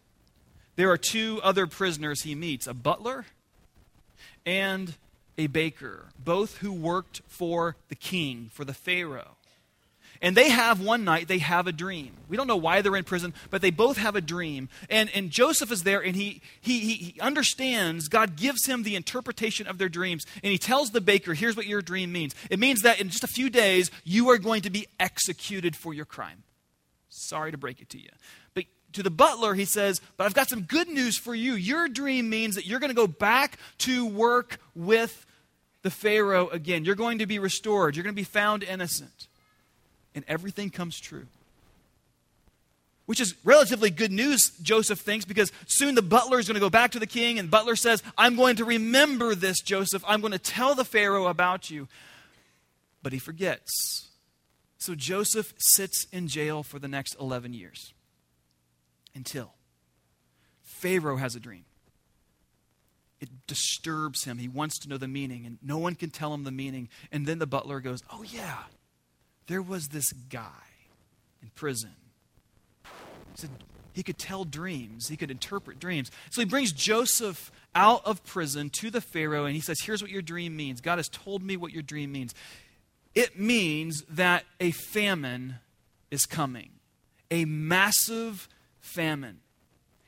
there 0.78 0.92
are 0.92 0.98
two 0.98 1.42
other 1.44 1.68
prisoners 1.68 2.22
he 2.22 2.36
meets 2.36 2.68
a 2.68 2.74
butler 2.74 3.26
and 4.46 4.96
a 5.38 5.48
baker, 5.48 6.08
both 6.18 6.58
who 6.58 6.72
worked 6.72 7.22
for 7.28 7.76
the 7.90 7.96
king, 7.96 8.50
for 8.54 8.64
the 8.64 8.74
Pharaoh. 8.74 9.36
And 10.22 10.36
they 10.36 10.50
have 10.50 10.82
one 10.82 11.04
night, 11.04 11.28
they 11.28 11.40
have 11.40 11.68
a 11.68 11.72
dream. 11.72 12.14
We 12.30 12.38
don't 12.38 12.48
know 12.48 12.56
why 12.56 12.82
they're 12.82 12.96
in 12.96 13.04
prison, 13.04 13.34
but 13.50 13.62
they 13.62 13.70
both 13.70 13.98
have 13.98 14.16
a 14.16 14.22
dream. 14.22 14.70
And, 14.90 15.10
and 15.14 15.30
Joseph 15.30 15.72
is 15.72 15.84
there 15.84 16.02
and 16.02 16.16
he, 16.16 16.42
he, 16.62 16.80
he 16.80 17.20
understands, 17.20 18.08
God 18.08 18.36
gives 18.38 18.66
him 18.66 18.84
the 18.84 18.96
interpretation 18.96 19.68
of 19.68 19.78
their 19.78 19.90
dreams. 19.90 20.26
And 20.42 20.52
he 20.52 20.58
tells 20.58 20.92
the 20.92 21.02
baker, 21.02 21.34
here's 21.34 21.58
what 21.58 21.68
your 21.68 21.82
dream 21.82 22.12
means. 22.12 22.34
It 22.50 22.60
means 22.60 22.82
that 22.82 23.00
in 23.00 23.10
just 23.10 23.24
a 23.24 23.28
few 23.28 23.50
days, 23.50 23.92
you 24.04 24.30
are 24.30 24.38
going 24.38 24.62
to 24.62 24.70
be 24.70 24.88
executed 25.00 25.76
for 25.76 25.94
your 25.94 26.06
crime. 26.06 26.44
Sorry 27.10 27.52
to 27.52 27.58
break 27.58 27.82
it 27.82 27.90
to 27.90 28.02
you. 28.02 28.10
To 28.96 29.04
the 29.04 29.10
butler, 29.10 29.56
he 29.56 29.66
says, 29.66 30.00
But 30.16 30.24
I've 30.24 30.34
got 30.34 30.48
some 30.48 30.62
good 30.62 30.88
news 30.88 31.18
for 31.18 31.36
you. 31.36 31.56
Your 31.56 31.90
dream 31.90 32.30
means 32.30 32.56
that 32.56 32.66
you're 32.66 32.80
going 32.80 32.92
to 32.92 32.96
go 32.96 33.08
back 33.08 33.60
to 33.80 34.06
work 34.06 34.58
with 34.74 35.26
the 35.82 35.92
Pharaoh 35.92 36.48
again. 36.48 36.86
You're 36.86 36.96
going 36.96 37.18
to 37.18 37.26
be 37.26 37.38
restored. 37.38 37.98
You're 37.98 38.04
going 38.04 38.16
to 38.16 38.22
be 38.22 38.24
found 38.24 38.64
innocent. 38.64 39.28
And 40.16 40.24
everything 40.30 40.70
comes 40.70 40.98
true. 40.98 41.28
Which 43.06 43.20
is 43.20 43.36
relatively 43.44 43.90
good 43.90 44.14
news, 44.14 44.52
Joseph 44.62 45.00
thinks, 45.00 45.26
because 45.26 45.52
soon 45.68 45.96
the 45.96 46.02
butler 46.02 46.40
is 46.40 46.48
going 46.48 46.56
to 46.56 46.62
go 46.62 46.70
back 46.70 46.92
to 46.92 47.00
the 47.00 47.06
king, 47.06 47.38
and 47.38 47.52
butler 47.52 47.76
says, 47.76 48.02
I'm 48.18 48.38
going 48.38 48.56
to 48.56 48.66
remember 48.66 49.36
this, 49.36 49.60
Joseph. 49.60 50.06
I'm 50.08 50.22
going 50.22 50.32
to 50.32 50.40
tell 50.40 50.74
the 50.74 50.86
Pharaoh 50.86 51.28
about 51.28 51.70
you. 51.70 51.90
But 53.04 53.12
he 53.12 53.20
forgets. 53.20 54.08
So 54.78 54.96
Joseph 54.96 55.54
sits 55.58 56.08
in 56.14 56.30
jail 56.30 56.64
for 56.64 56.80
the 56.80 56.88
next 56.88 57.18
11 57.20 57.54
years 57.54 57.92
until 59.16 59.54
Pharaoh 60.62 61.18
has 61.18 61.36
a 61.36 61.40
dream. 61.40 61.66
It 63.22 63.30
disturbs 63.48 64.26
him. 64.26 64.38
He 64.38 64.48
wants 64.48 64.78
to 64.80 64.90
know 64.90 64.98
the 64.98 65.08
meaning, 65.08 65.46
and 65.46 65.58
no 65.64 65.78
one 65.78 65.96
can 65.96 66.10
tell 66.10 66.34
him 66.34 66.44
the 66.44 66.52
meaning. 66.52 66.90
And 67.12 67.26
then 67.26 67.40
the 67.40 67.48
butler 67.48 67.80
goes, 67.80 68.04
Oh, 68.12 68.24
yeah, 68.24 68.64
there 69.48 69.62
was 69.62 69.88
this 69.88 70.12
guy 70.12 70.50
in 71.42 71.50
prison 71.56 71.96
he 73.36 73.42
said 73.42 73.50
he 73.94 74.04
could 74.04 74.18
tell 74.18 74.44
dreams, 74.44 75.08
he 75.08 75.16
could 75.16 75.32
interpret 75.32 75.80
dreams. 75.80 76.12
So 76.30 76.42
he 76.42 76.46
brings 76.46 76.74
Joseph 76.74 77.52
out 77.74 78.06
of 78.06 78.26
prison 78.26 78.70
to 78.72 78.90
the 78.90 79.00
Pharaoh 79.00 79.46
and 79.46 79.56
he 79.56 79.62
says, 79.62 79.80
Here's 79.82 80.02
what 80.02 80.12
your 80.12 80.22
dream 80.22 80.56
means. 80.56 80.82
God 80.82 80.98
has 81.00 81.10
told 81.10 81.44
me 81.44 81.56
what 81.56 81.72
your 81.72 81.82
dream 81.82 82.12
means. 82.12 82.34
It 83.14 83.40
means 83.40 84.04
that 84.10 84.44
a 84.60 84.72
famine 84.72 85.56
is 86.12 86.26
coming, 86.26 86.72
a 87.32 87.46
massive 87.46 88.50
famine. 88.86 89.40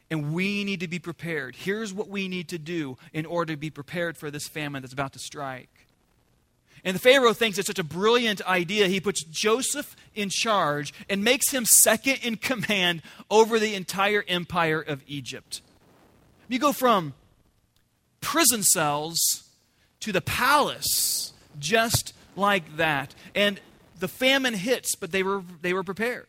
And 0.10 0.34
we 0.34 0.63
need 0.63 0.79
to 0.79 0.88
be 0.88 1.00
prepared. 1.00 1.55
Here's 1.55 1.93
what 1.93 2.07
we 2.07 2.27
need 2.27 2.50
to 2.50 2.57
do 2.57 2.98
in 3.12 3.25
order 3.25 3.53
to 3.53 3.57
be 3.57 3.69
prepared 3.69 4.17
for 4.17 4.31
this 4.31 4.48
famine 4.48 4.81
that's 4.81 4.93
about 4.93 5.13
to 5.13 5.19
strike. 5.19 5.88
And 6.84 6.96
the 6.96 7.00
Pharaoh 7.00 7.34
thinks 7.34 7.57
it's 7.57 7.67
such 7.67 7.79
a 7.79 7.84
brilliant 7.84 8.41
idea. 8.48 8.88
He 8.88 9.01
puts 9.01 9.24
Joseph 9.24 9.96
in 10.15 10.29
charge 10.29 10.93
and 11.10 11.24
makes 11.24 11.50
him 11.50 11.65
second 11.65 12.19
in 12.24 12.38
command 12.38 13.01
over 13.29 13.60
the 13.60 13.75
entire 13.75 14.24
empire 14.27 14.79
of 14.79 15.03
Egypt. 15.07 15.62
You 16.48 16.60
go 16.60 16.72
from 16.72 17.13
prison 18.22 18.63
cells 18.63 19.50
to 20.00 20.12
the 20.13 20.22
palace 20.22 21.34
just 21.60 22.13
like 22.38 22.77
that. 22.77 23.13
And 23.36 23.60
the 24.00 24.07
famine 24.07 24.53
hits, 24.53 24.96
but 24.96 25.12
they 25.12 25.24
were, 25.24 25.43
they 25.62 25.74
were 25.74 25.84
prepared. 25.84 26.27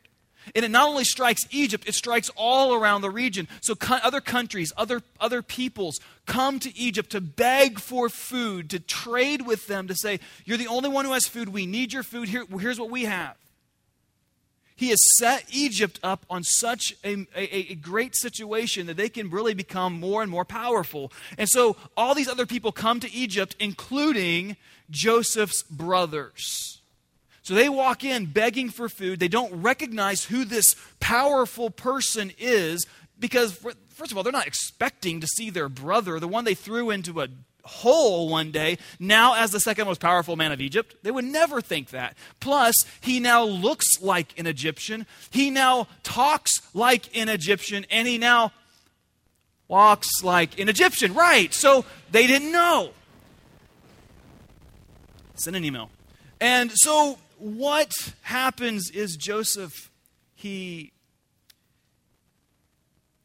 And 0.55 0.65
it 0.65 0.71
not 0.71 0.89
only 0.89 1.05
strikes 1.05 1.43
Egypt, 1.51 1.89
it 1.89 1.95
strikes 1.95 2.31
all 2.37 2.75
around 2.75 3.03
the 3.03 3.11
region. 3.11 3.49
So 3.61 3.75
other 3.91 4.21
countries, 4.21 4.73
other, 4.77 5.03
other 5.21 5.43
peoples 5.43 6.01
come 6.27 6.59
to 6.61 6.77
Egypt 6.77 7.11
to 7.11 7.21
beg 7.21 7.81
for 7.81 8.09
food, 8.09 8.71
to 8.71 8.81
trade 8.81 9.47
with 9.47 9.67
them, 9.67 9.89
to 9.89 9.95
say, 9.95 10.21
You're 10.45 10.59
the 10.59 10.67
only 10.67 10.89
one 10.89 11.05
who 11.05 11.13
has 11.13 11.27
food. 11.27 11.49
We 11.49 11.67
need 11.67 11.93
your 11.93 12.03
food. 12.03 12.29
Here, 12.29 12.45
here's 12.59 12.79
what 12.79 12.91
we 12.91 13.05
have. 13.05 13.37
He 14.79 14.91
has 14.91 15.01
set 15.17 15.45
Egypt 15.51 15.99
up 16.05 16.25
on 16.31 16.45
such 16.45 16.95
a, 17.03 17.27
a, 17.35 17.73
a, 17.73 17.75
great 17.75 18.15
situation 18.15 18.87
that 18.87 18.97
they 18.97 19.09
can 19.09 19.29
really 19.29 19.53
become 19.53 19.99
more 19.99 20.23
and 20.23 20.31
more 20.31 20.45
powerful. 20.45 21.11
And 21.37 21.49
so 21.49 21.75
all 21.97 22.15
these 22.15 22.29
other 22.29 22.47
people 22.47 22.71
come 22.71 23.01
to 23.01 23.13
Egypt, 23.13 23.57
including 23.59 24.57
Joseph's 24.89 25.65
brothers. 25.65 26.78
So 27.49 27.55
they 27.55 27.71
walk 27.71 28.05
in 28.05 28.27
begging 28.27 28.69
for 28.69 28.91
food. 28.91 29.21
They 29.21 29.29
don't 29.29 29.63
recognize 29.63 30.27
who 30.27 30.45
this 30.45 30.77
powerful 31.01 31.71
person 31.71 32.31
is 32.37 32.87
because, 33.19 33.55
first 33.89 34.13
of 34.13 34.19
all, 34.19 34.23
they're 34.23 34.31
not 34.31 34.47
expecting 34.47 35.19
to 35.23 35.27
see 35.27 35.49
their 35.49 35.71
brother, 35.71 36.21
the 36.21 36.29
one 36.29 36.45
they 36.45 36.53
threw 36.53 36.91
into 36.91 37.23
a 37.23 37.29
hole 37.65 38.29
one 38.29 38.51
day, 38.51 38.77
now 38.99 39.33
as 39.35 39.51
the 39.51 39.61
second 39.61 39.87
most 39.87 39.99
powerful 39.99 40.37
man 40.37 40.53
of 40.53 40.61
Egypt. 40.61 40.97
They 41.03 41.11
would 41.11 41.25
never 41.25 41.63
think 41.63 41.89
that. 41.89 42.19
Plus, 42.39 42.75
he 43.01 43.19
now 43.19 43.45
looks 43.45 43.87
like 44.03 44.39
an 44.39 44.47
Egyptian. 44.47 45.07
He 45.31 45.49
now 45.49 45.89
talks 46.03 46.61
like 46.75 47.17
an 47.17 47.31
Egyptian, 47.31 47.87
and 47.91 48.07
he 48.07 48.19
now 48.19 48.53
walks 49.69 50.23
like 50.23 50.61
an 50.61 50.69
Egyptian. 50.69 51.15
Right. 51.15 51.55
So 51.55 51.87
they 52.11 52.27
didn't 52.27 52.53
know. 52.53 52.91
Send 55.37 55.57
an 55.57 55.65
email. 55.65 55.89
And 56.43 56.71
so 56.75 57.17
what 57.39 57.93
happens 58.23 58.91
is 58.91 59.17
Joseph, 59.17 59.91
he, 60.35 60.93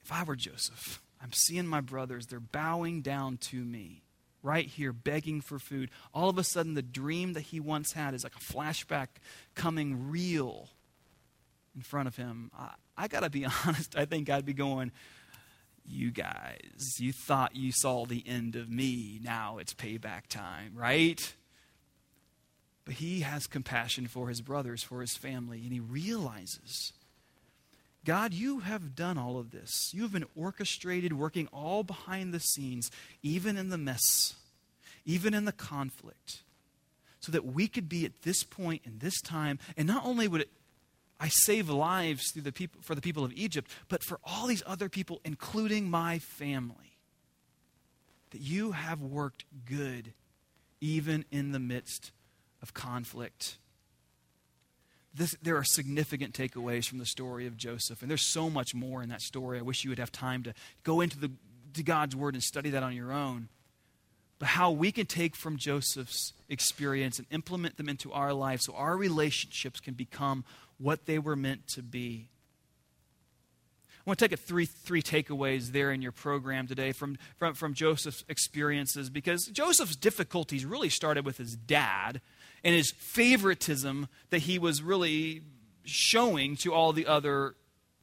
if 0.03 0.11
I 0.11 0.23
were 0.23 0.35
Joseph, 0.35 1.01
I'm 1.21 1.31
seeing 1.33 1.67
my 1.67 1.81
brothers, 1.81 2.27
they're 2.27 2.39
bowing 2.39 3.01
down 3.01 3.37
to 3.37 3.57
me 3.57 4.03
right 4.43 4.67
here, 4.67 4.91
begging 4.91 5.41
for 5.41 5.57
food. 5.57 5.89
All 6.13 6.29
of 6.29 6.37
a 6.37 6.43
sudden, 6.43 6.73
the 6.73 6.81
dream 6.81 7.33
that 7.33 7.41
he 7.41 7.59
once 7.59 7.93
had 7.93 8.13
is 8.13 8.23
like 8.23 8.35
a 8.35 8.53
flashback 8.53 9.07
coming 9.55 10.09
real 10.09 10.69
in 11.75 11.81
front 11.81 12.07
of 12.07 12.17
him. 12.17 12.51
I, 12.57 12.71
I 12.97 13.07
got 13.07 13.21
to 13.21 13.29
be 13.29 13.45
honest, 13.65 13.97
I 13.97 14.05
think 14.05 14.29
I'd 14.29 14.45
be 14.45 14.53
going, 14.53 14.91
You 15.85 16.11
guys, 16.11 16.97
you 16.99 17.13
thought 17.13 17.55
you 17.55 17.71
saw 17.71 18.05
the 18.05 18.23
end 18.27 18.55
of 18.55 18.69
me. 18.69 19.19
Now 19.23 19.57
it's 19.57 19.73
payback 19.73 20.27
time, 20.27 20.73
right? 20.75 21.33
But 22.85 22.95
he 22.95 23.21
has 23.21 23.47
compassion 23.47 24.07
for 24.07 24.27
his 24.27 24.41
brothers, 24.41 24.83
for 24.83 25.01
his 25.01 25.15
family, 25.15 25.61
and 25.63 25.71
he 25.71 25.79
realizes 25.79 26.91
God, 28.05 28.33
you 28.33 28.59
have 28.59 28.95
done 28.95 29.17
all 29.17 29.37
of 29.37 29.51
this. 29.51 29.91
You 29.93 30.01
have 30.01 30.11
been 30.11 30.25
orchestrated, 30.35 31.13
working 31.13 31.47
all 31.53 31.83
behind 31.83 32.33
the 32.33 32.39
scenes, 32.39 32.91
even 33.21 33.57
in 33.57 33.69
the 33.69 33.77
mess, 33.77 34.35
even 35.05 35.33
in 35.33 35.45
the 35.45 35.53
conflict, 35.53 36.43
so 37.21 37.31
that 37.31 37.45
we 37.45 37.67
could 37.69 37.87
be 37.87 38.03
at 38.03 38.23
this 38.23 38.43
point 38.43 38.81
in 38.83 38.99
this 38.99 39.21
time. 39.21 39.57
And 39.77 39.87
not 39.87 40.05
only 40.05 40.27
would 40.27 40.41
it, 40.41 40.49
I 41.17 41.29
save 41.29 41.69
lives 41.69 42.29
through 42.33 42.41
the 42.41 42.51
people, 42.51 42.81
for 42.81 42.95
the 42.95 43.01
people 43.01 43.23
of 43.23 43.31
Egypt, 43.33 43.71
but 43.87 44.03
for 44.03 44.19
all 44.25 44.47
these 44.47 44.63
other 44.65 44.89
people, 44.89 45.21
including 45.23 45.89
my 45.89 46.19
family. 46.19 46.97
That 48.31 48.41
you 48.41 48.73
have 48.73 49.01
worked 49.01 49.45
good 49.65 50.11
even 50.81 51.23
in 51.31 51.53
the 51.53 51.59
midst 51.59 52.11
of 52.63 52.73
conflict. 52.73 53.57
This, 55.13 55.35
there 55.43 55.57
are 55.57 55.63
significant 55.63 56.33
takeaways 56.33 56.87
from 56.87 56.97
the 56.97 57.05
story 57.05 57.45
of 57.45 57.55
Joseph, 57.55 58.01
and 58.01 58.09
there's 58.09 58.25
so 58.25 58.49
much 58.49 58.73
more 58.73 59.03
in 59.03 59.09
that 59.09 59.21
story. 59.21 59.59
I 59.59 59.61
wish 59.61 59.83
you 59.83 59.91
would 59.91 59.99
have 59.99 60.11
time 60.11 60.41
to 60.43 60.53
go 60.83 61.01
into 61.01 61.19
the, 61.19 61.29
to 61.75 61.83
God's 61.83 62.15
Word 62.15 62.33
and 62.33 62.41
study 62.41 62.71
that 62.71 62.81
on 62.81 62.95
your 62.95 63.11
own. 63.11 63.49
But 64.39 64.47
how 64.47 64.71
we 64.71 64.91
can 64.91 65.05
take 65.05 65.35
from 65.35 65.57
Joseph's 65.57 66.33
experience 66.49 67.19
and 67.19 67.27
implement 67.29 67.77
them 67.77 67.87
into 67.87 68.11
our 68.11 68.33
life 68.33 68.61
so 68.61 68.73
our 68.73 68.97
relationships 68.97 69.79
can 69.79 69.93
become 69.93 70.43
what 70.79 71.05
they 71.05 71.19
were 71.19 71.35
meant 71.35 71.67
to 71.75 71.83
be. 71.83 72.29
I 74.05 74.09
want 74.09 74.19
to 74.19 74.25
take 74.27 74.37
a 74.37 74.41
three, 74.41 74.65
three 74.65 75.01
takeaways 75.01 75.71
there 75.71 75.91
in 75.91 76.01
your 76.01 76.11
program 76.11 76.67
today 76.67 76.91
from, 76.91 77.17
from, 77.37 77.53
from 77.53 77.73
Joseph's 77.73 78.25
experiences 78.27 79.09
because 79.09 79.45
Joseph's 79.45 79.95
difficulties 79.95 80.65
really 80.65 80.89
started 80.89 81.25
with 81.25 81.37
his 81.37 81.55
dad 81.55 82.19
and 82.63 82.75
his 82.75 82.91
favoritism 82.91 84.07
that 84.29 84.39
he 84.39 84.57
was 84.57 84.81
really 84.81 85.41
showing 85.83 86.55
to 86.57 86.73
all 86.73 86.93
the 86.93 87.07
other 87.07 87.55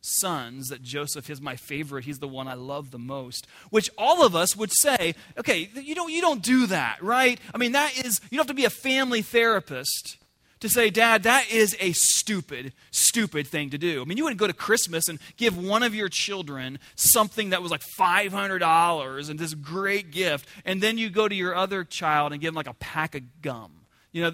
sons 0.03 0.69
that 0.69 0.83
Joseph 0.83 1.29
is 1.29 1.41
my 1.41 1.57
favorite. 1.57 2.05
He's 2.05 2.19
the 2.19 2.29
one 2.29 2.49
I 2.49 2.55
love 2.55 2.91
the 2.91 2.99
most. 2.99 3.47
Which 3.71 3.91
all 3.99 4.25
of 4.25 4.35
us 4.35 4.57
would 4.57 4.73
say, 4.73 5.15
okay, 5.39 5.69
you 5.75 5.95
don't, 5.95 6.11
you 6.11 6.21
don't 6.21 6.43
do 6.43 6.67
that, 6.67 7.03
right? 7.03 7.39
I 7.55 7.59
mean, 7.59 7.73
that 7.73 7.97
is, 8.05 8.21
you 8.31 8.37
don't 8.37 8.47
have 8.47 8.55
to 8.55 8.55
be 8.55 8.65
a 8.65 8.71
family 8.71 9.23
therapist 9.23 10.17
to 10.61 10.69
say, 10.69 10.91
Dad, 10.91 11.23
that 11.23 11.51
is 11.51 11.75
a 11.81 11.93
stupid, 11.93 12.73
stupid 12.91 13.47
thing 13.47 13.71
to 13.71 13.79
do. 13.79 14.03
I 14.03 14.05
mean, 14.05 14.19
you 14.19 14.25
wouldn't 14.25 14.41
go 14.41 14.47
to 14.47 14.53
Christmas 14.53 15.09
and 15.09 15.19
give 15.37 15.57
one 15.57 15.83
of 15.83 15.95
your 15.95 16.09
children 16.09 16.79
something 16.97 17.51
that 17.51 17.63
was 17.63 17.71
like 17.71 17.83
$500 17.99 19.31
and 19.31 19.39
this 19.39 19.55
great 19.55 20.11
gift, 20.11 20.47
and 20.65 20.83
then 20.83 20.99
you 20.99 21.09
go 21.09 21.29
to 21.29 21.35
your 21.35 21.55
other 21.55 21.83
child 21.85 22.33
and 22.33 22.41
give 22.41 22.49
them 22.49 22.57
like 22.57 22.67
a 22.67 22.75
pack 22.75 23.15
of 23.15 23.23
gum. 23.41 23.80
You 24.13 24.23
know, 24.23 24.33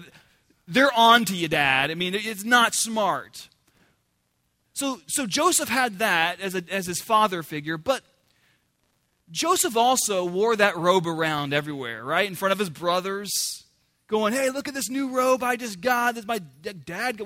they're 0.67 0.93
on 0.93 1.25
to 1.25 1.35
you, 1.35 1.47
Dad. 1.47 1.91
I 1.91 1.95
mean, 1.95 2.13
it's 2.15 2.43
not 2.43 2.73
smart. 2.73 3.49
So, 4.73 5.01
so 5.07 5.25
Joseph 5.25 5.69
had 5.69 5.99
that 5.99 6.39
as, 6.39 6.53
a, 6.53 6.63
as 6.69 6.85
his 6.85 7.01
father 7.01 7.41
figure, 7.41 7.77
but 7.77 8.03
Joseph 9.31 9.75
also 9.75 10.23
wore 10.23 10.55
that 10.55 10.77
robe 10.77 11.07
around 11.07 11.53
everywhere, 11.53 12.03
right? 12.03 12.27
In 12.27 12.35
front 12.35 12.51
of 12.51 12.59
his 12.59 12.69
brothers, 12.69 13.31
going, 14.07 14.33
hey, 14.33 14.49
look 14.49 14.67
at 14.67 14.73
this 14.73 14.89
new 14.89 15.09
robe 15.09 15.43
I 15.43 15.55
just 15.55 15.81
got. 15.81 16.15
This 16.15 16.25
my 16.25 16.39
dad. 16.61 17.21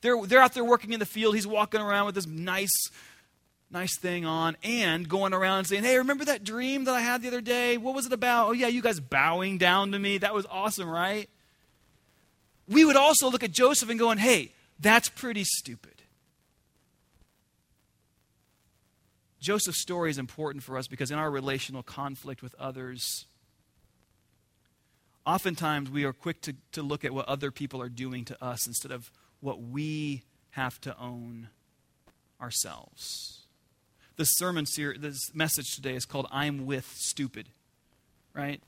They're, 0.00 0.26
they're 0.26 0.40
out 0.40 0.54
there 0.54 0.64
working 0.64 0.92
in 0.92 1.00
the 1.00 1.06
field. 1.06 1.34
He's 1.34 1.46
walking 1.46 1.80
around 1.80 2.06
with 2.06 2.14
this 2.14 2.26
nice, 2.26 2.90
nice 3.70 3.98
thing 3.98 4.24
on 4.24 4.56
and 4.62 5.08
going 5.08 5.32
around 5.32 5.58
and 5.58 5.66
saying, 5.66 5.84
hey, 5.84 5.98
remember 5.98 6.24
that 6.24 6.42
dream 6.42 6.84
that 6.84 6.94
I 6.94 7.00
had 7.00 7.22
the 7.22 7.28
other 7.28 7.40
day? 7.40 7.76
What 7.76 7.94
was 7.94 8.06
it 8.06 8.12
about? 8.12 8.48
Oh, 8.48 8.52
yeah, 8.52 8.68
you 8.68 8.82
guys 8.82 8.98
bowing 8.98 9.58
down 9.58 9.92
to 9.92 9.98
me. 9.98 10.18
That 10.18 10.34
was 10.34 10.46
awesome, 10.50 10.88
right? 10.88 11.28
We 12.68 12.84
would 12.84 12.96
also 12.96 13.28
look 13.28 13.42
at 13.42 13.52
Joseph 13.52 13.90
and 13.90 13.98
going, 13.98 14.18
hey, 14.18 14.52
that's 14.80 15.08
pretty 15.08 15.44
stupid. 15.44 15.90
Joseph's 19.40 19.82
story 19.82 20.10
is 20.10 20.18
important 20.18 20.64
for 20.64 20.78
us 20.78 20.86
because 20.86 21.10
in 21.10 21.18
our 21.18 21.30
relational 21.30 21.82
conflict 21.82 22.42
with 22.42 22.54
others, 22.58 23.26
oftentimes 25.26 25.90
we 25.90 26.04
are 26.04 26.14
quick 26.14 26.40
to, 26.42 26.54
to 26.72 26.82
look 26.82 27.04
at 27.04 27.12
what 27.12 27.28
other 27.28 27.50
people 27.50 27.82
are 27.82 27.90
doing 27.90 28.24
to 28.24 28.44
us 28.44 28.66
instead 28.66 28.90
of 28.90 29.10
what 29.40 29.60
we 29.60 30.22
have 30.50 30.80
to 30.80 30.98
own 30.98 31.48
ourselves. 32.40 33.42
This 34.16 34.30
sermon 34.36 34.64
series, 34.64 35.00
this 35.00 35.18
message 35.34 35.74
today 35.74 35.94
is 35.94 36.06
called 36.06 36.26
I'm 36.30 36.64
with 36.64 36.90
stupid, 36.96 37.48
right? 38.32 38.62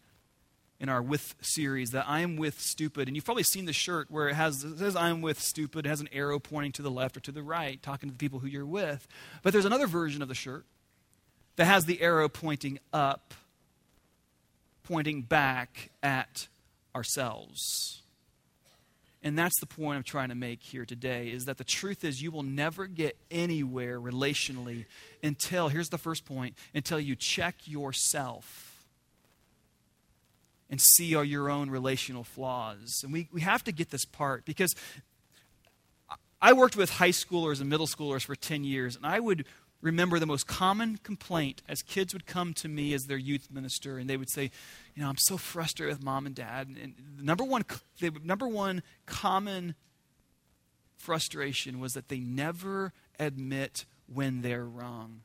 In 0.78 0.90
our 0.90 1.00
with 1.00 1.34
series, 1.40 1.92
that 1.92 2.04
I'm 2.06 2.36
with 2.36 2.60
stupid. 2.60 3.08
And 3.08 3.16
you've 3.16 3.24
probably 3.24 3.44
seen 3.44 3.64
the 3.64 3.72
shirt 3.72 4.10
where 4.10 4.28
it 4.28 4.34
has 4.34 4.62
it 4.62 4.78
says 4.78 4.94
I'm 4.94 5.22
with 5.22 5.40
stupid, 5.40 5.86
it 5.86 5.88
has 5.88 6.02
an 6.02 6.08
arrow 6.12 6.38
pointing 6.38 6.72
to 6.72 6.82
the 6.82 6.90
left 6.90 7.16
or 7.16 7.20
to 7.20 7.32
the 7.32 7.42
right, 7.42 7.82
talking 7.82 8.10
to 8.10 8.12
the 8.12 8.18
people 8.18 8.40
who 8.40 8.46
you're 8.46 8.66
with. 8.66 9.08
But 9.42 9.54
there's 9.54 9.64
another 9.64 9.86
version 9.86 10.20
of 10.20 10.28
the 10.28 10.34
shirt 10.34 10.66
that 11.56 11.64
has 11.64 11.86
the 11.86 12.02
arrow 12.02 12.28
pointing 12.28 12.78
up, 12.92 13.32
pointing 14.84 15.22
back 15.22 15.90
at 16.02 16.46
ourselves. 16.94 18.02
And 19.22 19.36
that's 19.36 19.58
the 19.58 19.66
point 19.66 19.96
I'm 19.96 20.04
trying 20.04 20.28
to 20.28 20.34
make 20.34 20.62
here 20.62 20.84
today 20.84 21.28
is 21.28 21.46
that 21.46 21.58
the 21.58 21.64
truth 21.64 22.04
is 22.04 22.22
you 22.22 22.30
will 22.30 22.42
never 22.42 22.86
get 22.86 23.16
anywhere 23.30 24.00
relationally 24.00 24.84
until, 25.22 25.68
here's 25.68 25.88
the 25.88 25.98
first 25.98 26.24
point, 26.24 26.54
until 26.74 27.00
you 27.00 27.16
check 27.16 27.56
yourself 27.64 28.65
and 30.70 30.80
see 30.80 31.14
are 31.14 31.24
your 31.24 31.48
own 31.48 31.70
relational 31.70 32.24
flaws. 32.24 33.00
And 33.02 33.12
we, 33.12 33.28
we 33.32 33.40
have 33.42 33.62
to 33.64 33.72
get 33.72 33.90
this 33.90 34.04
part 34.04 34.44
because 34.44 34.74
I 36.40 36.52
worked 36.52 36.76
with 36.76 36.90
high 36.90 37.10
schoolers 37.10 37.60
and 37.60 37.70
middle 37.70 37.86
schoolers 37.86 38.22
for 38.22 38.34
10 38.34 38.64
years, 38.64 38.96
and 38.96 39.06
I 39.06 39.20
would 39.20 39.46
remember 39.80 40.18
the 40.18 40.26
most 40.26 40.46
common 40.46 40.98
complaint 41.02 41.62
as 41.68 41.82
kids 41.82 42.12
would 42.12 42.26
come 42.26 42.52
to 42.54 42.68
me 42.68 42.92
as 42.92 43.04
their 43.04 43.16
youth 43.16 43.48
minister 43.52 43.98
and 43.98 44.08
they 44.08 44.16
would 44.16 44.30
say, 44.30 44.50
You 44.94 45.02
know, 45.02 45.08
I'm 45.08 45.18
so 45.18 45.36
frustrated 45.36 45.96
with 45.96 46.04
mom 46.04 46.26
and 46.26 46.34
dad. 46.34 46.68
And 46.68 46.94
the 47.16 47.22
number 47.22 47.44
one, 47.44 47.64
the 48.00 48.12
number 48.24 48.48
one 48.48 48.82
common 49.06 49.74
frustration 50.96 51.78
was 51.78 51.92
that 51.92 52.08
they 52.08 52.18
never 52.18 52.92
admit 53.18 53.84
when 54.12 54.42
they're 54.42 54.64
wrong. 54.64 55.22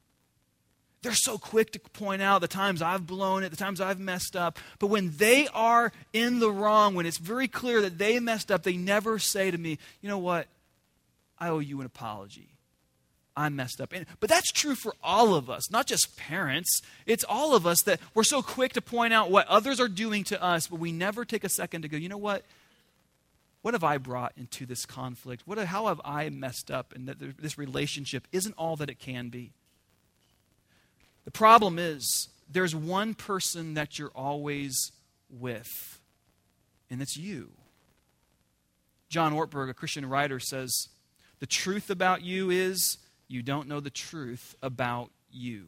They're 1.04 1.14
so 1.14 1.38
quick 1.40 1.72
to 1.72 1.80
point 1.80 2.22
out 2.22 2.42
the 2.42 2.48
times 2.48 2.82
I've 2.82 3.08
blown 3.08 3.44
it, 3.44 3.50
the 3.50 3.58
times 3.58 3.82
I've 3.82 4.00
messed 4.00 4.36
up. 4.36 4.60
But 4.78 4.88
when 4.88 5.18
they 5.18 5.48
are 5.48 5.92
in 6.14 6.40
the 6.40 6.52
wrong, 6.52 6.94
when 6.94 7.08
it's 7.08 7.18
very 7.18 7.48
clear 7.48 7.82
that 7.82 7.98
they 7.98 8.20
messed 8.20 8.52
up, 8.52 8.64
they 8.64 8.78
never 8.78 9.18
say 9.18 9.50
to 9.50 9.58
me, 9.58 9.80
You 10.02 10.10
know 10.10 10.20
what? 10.20 10.48
I 11.40 11.50
owe 11.50 11.60
you 11.60 11.80
an 11.80 11.88
apology. 11.88 12.50
I 13.36 13.50
messed 13.50 13.82
up. 13.82 13.94
And, 13.94 14.06
but 14.20 14.30
that's 14.30 14.52
true 14.52 14.76
for 14.76 14.94
all 15.02 15.34
of 15.34 15.50
us, 15.50 15.72
not 15.72 15.88
just 15.88 16.18
parents. 16.18 16.82
It's 17.06 17.24
all 17.28 17.56
of 17.56 17.66
us 17.66 17.82
that 17.84 18.00
we're 18.14 18.24
so 18.24 18.42
quick 18.44 18.74
to 18.74 18.82
point 18.82 19.14
out 19.14 19.32
what 19.32 19.48
others 19.48 19.80
are 19.80 19.88
doing 19.88 20.24
to 20.26 20.44
us, 20.44 20.68
but 20.68 20.80
we 20.80 20.92
never 20.92 21.26
take 21.26 21.44
a 21.44 21.50
second 21.50 21.82
to 21.82 21.88
go, 21.88 21.98
you 21.98 22.10
know 22.10 22.18
what? 22.18 22.44
What 23.62 23.74
have 23.74 23.84
I 23.84 23.98
brought 23.98 24.34
into 24.38 24.66
this 24.66 24.86
conflict? 24.86 25.44
What, 25.46 25.58
how 25.60 25.88
have 25.88 26.02
I 26.04 26.30
messed 26.30 26.70
up? 26.70 26.94
And 26.94 27.08
that 27.08 27.42
this 27.42 27.58
relationship 27.58 28.28
isn't 28.32 28.54
all 28.58 28.76
that 28.78 28.90
it 28.90 29.00
can 29.00 29.30
be. 29.30 29.52
The 31.26 31.32
problem 31.32 31.78
is, 31.78 32.30
there's 32.50 32.76
one 32.76 33.14
person 33.14 33.76
that 33.76 33.98
you're 33.98 34.12
always 34.16 34.92
with, 35.30 36.00
and 36.90 37.02
it's 37.02 37.16
you. 37.16 37.52
John 39.10 39.34
Ortberg, 39.34 39.70
a 39.70 39.74
Christian 39.74 40.08
writer, 40.08 40.40
says, 40.40 40.90
The 41.40 41.46
truth 41.46 41.90
about 41.90 42.22
you 42.22 42.50
is 42.50 42.98
you 43.28 43.42
don't 43.42 43.68
know 43.68 43.80
the 43.80 43.90
truth 43.90 44.56
about 44.62 45.12
you. 45.32 45.68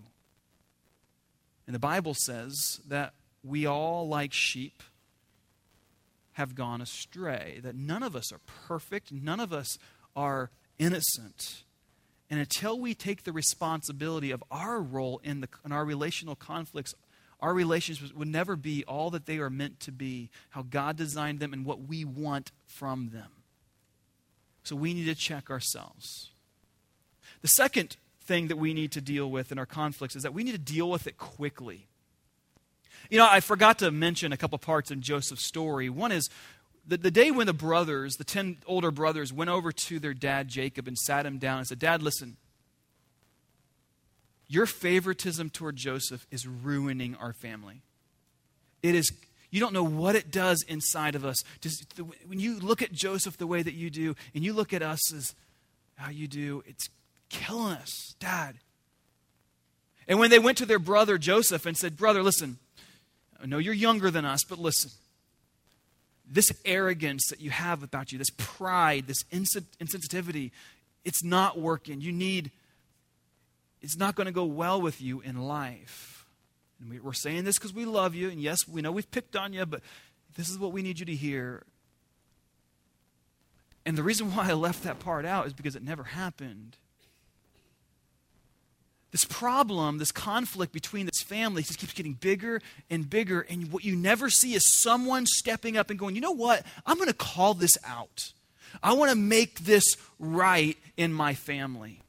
And 1.65 1.75
the 1.75 1.79
Bible 1.79 2.13
says 2.13 2.81
that 2.88 3.13
we 3.43 3.65
all, 3.65 4.07
like 4.07 4.33
sheep, 4.33 4.83
have 6.33 6.55
gone 6.55 6.81
astray, 6.81 7.60
that 7.63 7.75
none 7.75 8.03
of 8.03 8.15
us 8.15 8.31
are 8.33 8.39
perfect, 8.67 9.12
none 9.12 9.39
of 9.39 9.53
us 9.53 9.77
are 10.15 10.50
innocent. 10.79 11.62
And 12.34 12.40
until 12.40 12.80
we 12.80 12.96
take 12.96 13.25
the 13.25 13.32
responsibility 13.32 14.32
of 14.32 14.44
our 14.50 14.82
role 14.82 15.22
in, 15.24 15.42
the, 15.42 15.50
in 15.63 15.72
our 15.72 15.86
relational 15.86 16.36
conflicts, 16.36 16.96
our 17.40 17.53
relationships 17.53 18.12
would 18.12 18.27
never 18.27 18.55
be 18.55 18.84
all 18.86 19.12
that 19.12 19.27
they 19.27 19.38
are 19.38 19.51
meant 19.51 19.79
to 19.81 19.92
be, 19.92 20.31
how 20.50 20.64
God 20.64 20.98
designed 20.98 21.40
them, 21.40 21.53
and 21.53 21.64
what 21.64 21.88
we 21.88 22.03
want 22.03 22.51
from 22.66 23.12
them. 23.14 23.29
So 24.64 24.75
we 24.75 24.96
need 24.96 25.05
to 25.05 25.14
check 25.14 25.51
ourselves. 25.51 26.31
The 27.44 27.50
second 27.50 27.98
thing 28.24 28.48
that 28.48 28.57
we 28.57 28.74
need 28.74 28.92
to 28.94 29.01
deal 29.01 29.29
with 29.29 29.51
in 29.51 29.60
our 29.60 29.68
conflicts 29.68 30.16
is 30.16 30.24
that 30.24 30.34
we 30.34 30.44
need 30.44 30.53
to 30.53 30.57
deal 30.57 30.90
with 30.90 31.05
it 31.05 31.20
quickly. 31.20 31.86
You 33.12 33.20
know, 33.20 33.27
I 33.29 33.42
forgot 33.42 33.77
to 33.77 33.92
mention 33.92 34.34
a 34.34 34.38
couple 34.38 34.57
parts 34.57 34.90
in 34.90 35.01
Joseph's 35.01 35.46
story. 35.46 35.88
One 35.88 36.12
is 36.12 36.31
the, 36.85 36.98
the 36.98 37.11
day 37.11 37.31
when 37.31 37.48
the 37.48 37.53
brothers, 37.53 38.15
the 38.15 38.24
10 38.24 38.57
older 38.65 38.91
brothers, 38.91 39.31
went 39.31 39.50
over 39.50 39.72
to 39.72 40.00
their 40.00 40.13
dad 40.13 40.48
Jacob 40.48 40.87
and 40.87 40.98
sat 40.98 41.25
him 41.25 41.37
down 41.37 41.59
and 41.59 41.67
said, 41.67 41.79
Dad, 41.79 42.01
listen, 42.01 42.37
your 44.48 44.65
favoritism 44.65 45.50
toward 45.50 45.75
Joseph 45.75 46.27
is 46.29 46.48
ruining 46.48 47.15
our 47.15 47.33
family. 47.33 47.81
It 48.81 48.96
is 48.96 49.11
you 49.53 49.59
don't 49.59 49.74
know 49.74 49.83
what 49.83 50.15
it 50.15 50.31
does 50.31 50.65
inside 50.67 51.13
of 51.13 51.24
us. 51.24 51.37
Just, 51.61 51.85
when 52.25 52.39
you 52.39 52.57
look 52.57 52.81
at 52.81 52.91
Joseph 52.91 53.37
the 53.37 53.46
way 53.46 53.61
that 53.61 53.75
you 53.75 53.91
do, 53.91 54.15
and 54.33 54.43
you 54.43 54.51
look 54.51 54.74
at 54.74 54.81
us 54.81 55.13
as 55.13 55.35
how 55.96 56.09
you 56.09 56.27
do, 56.27 56.63
it's 56.65 56.89
killing 57.29 57.74
us, 57.74 58.15
Dad. 58.19 58.55
And 60.07 60.17
when 60.17 60.31
they 60.31 60.39
went 60.39 60.57
to 60.57 60.65
their 60.65 60.79
brother 60.79 61.19
Joseph 61.19 61.67
and 61.67 61.77
said, 61.77 61.98
Brother, 61.98 62.24
listen, 62.24 62.57
I 63.39 63.46
know 63.46 63.59
you're 63.59 63.75
younger 63.75 64.09
than 64.09 64.25
us, 64.25 64.43
but 64.43 64.57
listen. 64.57 64.89
This 66.25 66.51
arrogance 66.66 67.27
that 67.29 67.42
you 67.42 67.50
have 67.50 67.83
about 67.83 68.12
you, 68.12 68.18
this 68.18 68.29
pride, 68.38 69.07
this 69.07 69.24
insensitivity, 69.25 70.51
it's 71.03 71.24
not 71.24 71.59
working. 71.59 72.01
You 72.01 72.12
need, 72.12 72.51
it's 73.81 73.98
not 73.98 74.16
going 74.16 74.25
to 74.25 74.31
go 74.31 74.46
well 74.46 74.81
with 74.81 75.01
you 75.01 75.22
in 75.22 75.38
life. 75.38 76.25
And 76.79 77.01
we're 77.01 77.14
saying 77.14 77.44
this 77.44 77.57
because 77.57 77.74
we 77.74 77.86
love 77.86 78.16
you, 78.16 78.29
and 78.29 78.42
yes, 78.42 78.68
we 78.68 78.81
know 78.81 78.92
we've 78.92 79.09
picked 79.12 79.36
on 79.36 79.53
you, 79.53 79.66
but 79.66 79.81
this 80.36 80.50
is 80.50 80.57
what 80.57 80.72
we 80.72 80.81
need 80.81 81.00
you 81.00 81.05
to 81.05 81.16
hear. 81.16 81.64
And 83.86 83.98
the 83.98 84.03
reason 84.03 84.33
why 84.33 84.50
I 84.50 84.53
left 84.53 84.83
that 84.83 85.00
part 85.00 85.25
out 85.25 85.46
is 85.46 85.53
because 85.53 85.75
it 85.75 85.83
never 85.83 86.03
happened 86.03 86.77
this 89.14 89.26
problem, 89.26 90.00
this 90.00 90.12
conflict 90.12 90.74
between 90.74 91.06
this 91.06 91.22
family 91.22 91.62
just 91.62 91.78
keeps 91.78 91.94
getting 91.94 92.14
bigger 92.14 92.60
and 92.90 93.08
bigger. 93.08 93.42
And 93.42 93.72
what 93.72 93.86
you 93.86 93.96
never 93.96 94.28
see 94.32 94.56
is 94.56 94.82
someone 94.82 95.28
stepping 95.28 95.78
up 95.78 95.92
and 95.92 96.00
going, 96.00 96.16
you 96.16 96.22
know 96.22 96.32
what? 96.32 96.66
I'm 96.84 96.98
going 96.98 97.10
to 97.10 97.14
call 97.14 97.54
this 97.54 97.78
out. 97.86 98.34
I 98.82 98.94
want 98.94 99.12
to 99.12 99.16
make 99.16 99.60
this 99.60 99.86
right 100.18 100.76
in 100.98 101.14
my 101.14 101.36
family. 101.36 102.02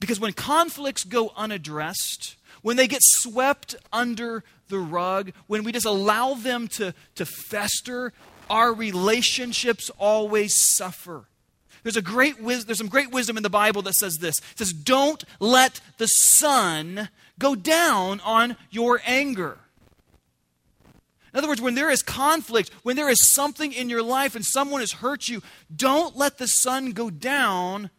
Because 0.00 0.18
when 0.18 0.32
conflicts 0.32 1.04
go 1.04 1.30
unaddressed, 1.36 2.34
when 2.62 2.76
they 2.76 2.88
get 2.88 3.02
swept 3.04 3.76
under 3.92 4.42
the 4.66 4.80
rug, 4.80 5.30
when 5.46 5.62
we 5.62 5.70
just 5.70 5.86
allow 5.86 6.34
them 6.34 6.66
to, 6.68 6.92
to 7.14 7.24
fester, 7.24 8.12
our 8.48 8.72
relationships 8.72 9.92
always 9.96 10.56
suffer. 10.56 11.26
There's, 11.82 11.96
a 11.96 12.02
great 12.02 12.40
wis- 12.40 12.64
there's 12.64 12.78
some 12.78 12.88
great 12.88 13.10
wisdom 13.10 13.36
in 13.36 13.42
the 13.42 13.50
Bible 13.50 13.82
that 13.82 13.94
says 13.94 14.18
this. 14.18 14.38
It 14.38 14.58
says, 14.58 14.72
Don't 14.72 15.24
let 15.38 15.80
the 15.98 16.06
sun 16.06 17.08
go 17.38 17.54
down 17.54 18.20
on 18.20 18.56
your 18.70 19.00
anger. 19.06 19.58
In 21.32 21.38
other 21.38 21.48
words, 21.48 21.60
when 21.60 21.76
there 21.76 21.90
is 21.90 22.02
conflict, 22.02 22.70
when 22.82 22.96
there 22.96 23.08
is 23.08 23.28
something 23.28 23.72
in 23.72 23.88
your 23.88 24.02
life 24.02 24.34
and 24.34 24.44
someone 24.44 24.80
has 24.80 24.92
hurt 24.92 25.28
you, 25.28 25.42
don't 25.74 26.16
let 26.16 26.38
the 26.38 26.48
sun 26.48 26.90
go 26.90 27.08
down 27.08 27.90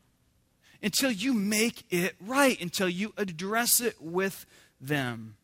until 0.83 1.11
you 1.11 1.33
make 1.33 1.83
it 1.89 2.15
right, 2.19 2.59
until 2.61 2.89
you 2.89 3.13
address 3.17 3.79
it 3.79 3.95
with 4.01 4.45
them. 4.81 5.35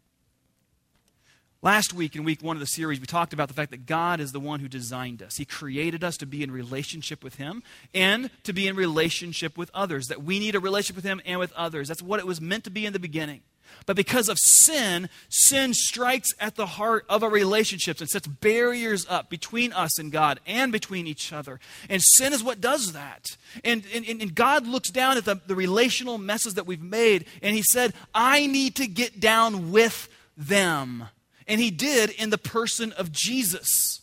Last 1.63 1.91
week, 1.91 2.15
in 2.15 2.23
week 2.23 2.43
one 2.43 2.55
of 2.55 2.59
the 2.59 2.67
series, 2.67 2.99
we 2.99 3.07
talked 3.07 3.33
about 3.33 3.47
the 3.47 3.53
fact 3.55 3.71
that 3.71 3.87
God 3.87 4.19
is 4.19 4.31
the 4.31 4.39
one 4.39 4.59
who 4.59 4.67
designed 4.67 5.23
us. 5.23 5.37
He 5.37 5.45
created 5.45 6.03
us 6.03 6.15
to 6.17 6.27
be 6.27 6.43
in 6.43 6.51
relationship 6.51 7.23
with 7.23 7.35
Him 7.35 7.63
and 7.95 8.29
to 8.43 8.53
be 8.53 8.67
in 8.67 8.75
relationship 8.75 9.57
with 9.57 9.71
others. 9.73 10.05
That 10.05 10.23
we 10.23 10.37
need 10.37 10.53
a 10.53 10.59
relationship 10.59 10.97
with 10.97 11.05
Him 11.05 11.19
and 11.25 11.39
with 11.39 11.51
others. 11.53 11.87
That's 11.87 12.01
what 12.01 12.19
it 12.19 12.27
was 12.27 12.39
meant 12.39 12.63
to 12.65 12.69
be 12.69 12.85
in 12.85 12.93
the 12.93 12.99
beginning. 12.99 13.41
But 13.87 13.95
because 13.95 14.29
of 14.29 14.37
sin, 14.37 15.09
sin 15.29 15.73
strikes 15.73 16.29
at 16.39 16.55
the 16.55 16.67
heart 16.67 17.05
of 17.09 17.23
our 17.23 17.29
relationships 17.29 18.01
and 18.01 18.09
sets 18.09 18.27
barriers 18.27 19.05
up 19.09 19.29
between 19.29 19.73
us 19.73 19.97
and 19.97 20.11
God 20.11 20.39
and 20.45 20.71
between 20.71 21.07
each 21.07 21.33
other. 21.33 21.59
And 21.89 22.01
sin 22.03 22.33
is 22.33 22.43
what 22.43 22.61
does 22.61 22.93
that. 22.93 23.25
And, 23.63 23.83
and, 23.93 24.05
and 24.05 24.35
God 24.35 24.67
looks 24.67 24.91
down 24.91 25.17
at 25.17 25.25
the, 25.25 25.41
the 25.47 25.55
relational 25.55 26.19
messes 26.19 26.53
that 26.53 26.67
we've 26.67 26.81
made 26.81 27.25
and 27.41 27.55
He 27.55 27.63
said, 27.63 27.93
I 28.13 28.45
need 28.45 28.75
to 28.75 28.87
get 28.87 29.19
down 29.19 29.71
with 29.71 30.07
them. 30.37 31.05
And 31.47 31.61
he 31.61 31.71
did 31.71 32.09
in 32.11 32.29
the 32.29 32.37
person 32.37 32.91
of 32.93 33.11
Jesus. 33.11 34.01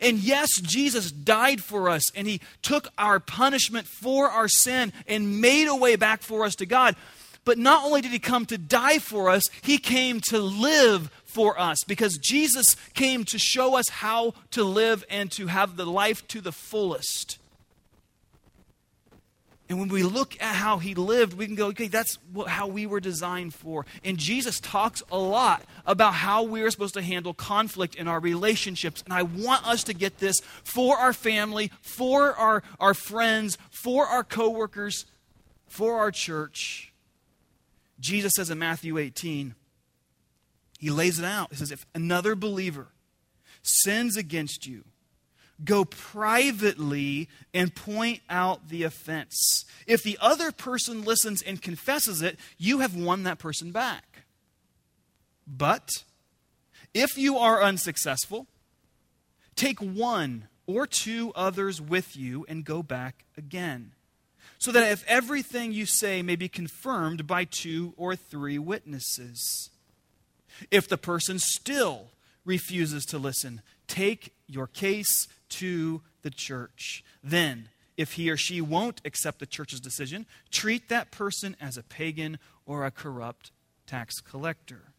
And 0.00 0.18
yes, 0.18 0.48
Jesus 0.60 1.10
died 1.10 1.62
for 1.62 1.88
us 1.88 2.10
and 2.14 2.26
he 2.26 2.40
took 2.62 2.88
our 2.96 3.20
punishment 3.20 3.86
for 3.86 4.28
our 4.28 4.48
sin 4.48 4.92
and 5.06 5.40
made 5.40 5.68
a 5.68 5.76
way 5.76 5.96
back 5.96 6.22
for 6.22 6.44
us 6.44 6.54
to 6.56 6.66
God. 6.66 6.96
but 7.44 7.58
not 7.58 7.84
only 7.84 8.00
did 8.00 8.12
he 8.12 8.20
come 8.20 8.46
to 8.46 8.56
die 8.56 9.00
for 9.00 9.28
us, 9.28 9.42
he 9.62 9.76
came 9.76 10.20
to 10.20 10.38
live 10.38 11.10
for 11.24 11.58
us 11.58 11.78
because 11.88 12.16
Jesus 12.18 12.76
came 12.94 13.24
to 13.24 13.38
show 13.38 13.74
us 13.76 13.88
how 13.88 14.34
to 14.52 14.62
live 14.62 15.04
and 15.10 15.30
to 15.32 15.48
have 15.48 15.76
the 15.76 15.86
life 15.86 16.26
to 16.28 16.40
the 16.40 16.52
fullest. 16.52 17.38
And 19.72 19.80
when 19.80 19.88
we 19.88 20.02
look 20.02 20.34
at 20.38 20.54
how 20.54 20.76
he 20.76 20.94
lived, 20.94 21.32
we 21.32 21.46
can 21.46 21.54
go, 21.54 21.68
okay, 21.68 21.88
that's 21.88 22.18
what, 22.30 22.46
how 22.46 22.66
we 22.66 22.84
were 22.84 23.00
designed 23.00 23.54
for. 23.54 23.86
And 24.04 24.18
Jesus 24.18 24.60
talks 24.60 25.02
a 25.10 25.16
lot 25.16 25.64
about 25.86 26.12
how 26.12 26.42
we 26.42 26.60
are 26.60 26.70
supposed 26.70 26.92
to 26.92 27.00
handle 27.00 27.32
conflict 27.32 27.94
in 27.94 28.06
our 28.06 28.20
relationships. 28.20 29.02
And 29.06 29.14
I 29.14 29.22
want 29.22 29.66
us 29.66 29.82
to 29.84 29.94
get 29.94 30.18
this 30.18 30.40
for 30.62 30.98
our 30.98 31.14
family, 31.14 31.70
for 31.80 32.34
our, 32.34 32.62
our 32.78 32.92
friends, 32.92 33.56
for 33.70 34.06
our 34.06 34.22
coworkers, 34.22 35.06
for 35.68 35.96
our 35.96 36.10
church. 36.10 36.92
Jesus 37.98 38.34
says 38.36 38.50
in 38.50 38.58
Matthew 38.58 38.98
18, 38.98 39.54
he 40.80 40.90
lays 40.90 41.18
it 41.18 41.24
out. 41.24 41.48
He 41.48 41.56
says, 41.56 41.72
if 41.72 41.86
another 41.94 42.34
believer 42.34 42.88
sins 43.62 44.18
against 44.18 44.66
you, 44.66 44.84
go 45.64 45.84
privately 45.84 47.28
and 47.52 47.74
point 47.74 48.20
out 48.28 48.68
the 48.68 48.82
offense. 48.82 49.64
If 49.86 50.02
the 50.02 50.18
other 50.20 50.52
person 50.52 51.04
listens 51.04 51.42
and 51.42 51.60
confesses 51.60 52.22
it, 52.22 52.38
you 52.58 52.80
have 52.80 52.96
won 52.96 53.22
that 53.24 53.38
person 53.38 53.72
back. 53.72 54.24
But 55.46 55.88
if 56.94 57.16
you 57.16 57.38
are 57.38 57.62
unsuccessful, 57.62 58.46
take 59.56 59.80
one 59.80 60.48
or 60.66 60.86
two 60.86 61.32
others 61.34 61.80
with 61.80 62.16
you 62.16 62.46
and 62.48 62.64
go 62.64 62.82
back 62.82 63.24
again. 63.36 63.92
So 64.58 64.70
that 64.72 64.92
if 64.92 65.04
everything 65.08 65.72
you 65.72 65.86
say 65.86 66.22
may 66.22 66.36
be 66.36 66.48
confirmed 66.48 67.26
by 67.26 67.44
two 67.44 67.94
or 67.96 68.14
three 68.14 68.58
witnesses. 68.58 69.70
If 70.70 70.86
the 70.86 70.98
person 70.98 71.38
still 71.38 72.10
refuses 72.44 73.04
to 73.06 73.18
listen, 73.18 73.62
take 73.88 74.34
your 74.46 74.66
case 74.66 75.26
to 75.52 76.02
the 76.22 76.30
church. 76.30 77.04
Then, 77.22 77.68
if 77.96 78.14
he 78.14 78.30
or 78.30 78.36
she 78.36 78.60
won't 78.60 79.00
accept 79.04 79.38
the 79.38 79.46
church's 79.46 79.80
decision, 79.80 80.26
treat 80.50 80.88
that 80.88 81.10
person 81.10 81.56
as 81.60 81.76
a 81.76 81.82
pagan 81.82 82.38
or 82.66 82.84
a 82.84 82.90
corrupt 82.90 83.50
tax 83.86 84.20
collector. 84.20 84.92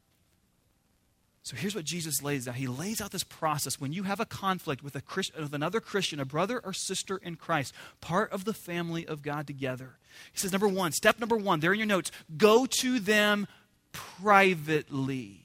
So 1.43 1.57
here's 1.57 1.75
what 1.75 1.83
Jesus 1.83 2.23
lays 2.23 2.47
out. 2.47 2.55
He 2.55 2.67
lays 2.67 3.01
out 3.01 3.11
this 3.11 3.25
process 3.25 3.79
when 3.79 3.91
you 3.91 4.03
have 4.03 4.21
a 4.21 4.25
conflict 4.25 4.81
with, 4.81 4.95
a 4.95 5.01
Christ, 5.01 5.33
with 5.37 5.53
another 5.53 5.81
Christian, 5.81 6.21
a 6.21 6.25
brother 6.25 6.61
or 6.63 6.71
sister 6.71 7.17
in 7.17 7.35
Christ, 7.35 7.73
part 7.99 8.31
of 8.31 8.45
the 8.45 8.53
family 8.53 9.05
of 9.05 9.21
God 9.21 9.45
together. 9.45 9.97
He 10.31 10.39
says, 10.39 10.53
number 10.53 10.69
one, 10.69 10.93
step 10.93 11.19
number 11.19 11.35
one, 11.35 11.59
there 11.59 11.73
in 11.73 11.79
your 11.79 11.87
notes, 11.87 12.11
go 12.37 12.65
to 12.79 12.99
them 12.99 13.45
privately. 13.91 15.42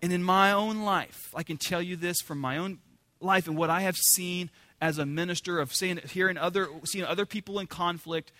And 0.00 0.12
in 0.12 0.22
my 0.22 0.52
own 0.52 0.82
life, 0.82 1.32
I 1.34 1.42
can 1.42 1.56
tell 1.56 1.82
you 1.82 1.96
this 1.96 2.20
from 2.20 2.38
my 2.38 2.56
own 2.58 2.78
life 3.20 3.48
and 3.48 3.56
what 3.56 3.70
I 3.70 3.80
have 3.80 3.96
seen 3.96 4.50
as 4.80 4.98
a 4.98 5.06
minister 5.06 5.58
of 5.58 5.74
seeing 5.74 5.98
hearing 5.98 6.36
other 6.36 6.68
seeing 6.84 7.04
other 7.04 7.26
people 7.26 7.58
in 7.58 7.66
conflict. 7.66 8.32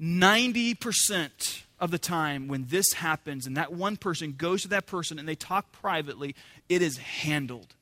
90% 0.00 1.62
of 1.78 1.90
the 1.90 1.98
time 1.98 2.48
when 2.48 2.66
this 2.68 2.94
happens 2.94 3.46
and 3.46 3.56
that 3.56 3.72
one 3.72 3.96
person 3.96 4.34
goes 4.36 4.62
to 4.62 4.68
that 4.68 4.86
person 4.86 5.18
and 5.18 5.28
they 5.28 5.36
talk 5.36 5.70
privately, 5.70 6.34
it 6.68 6.82
is 6.82 6.98
handled. 6.98 7.74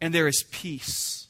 And 0.00 0.14
there 0.14 0.28
is 0.28 0.44
peace. 0.52 1.26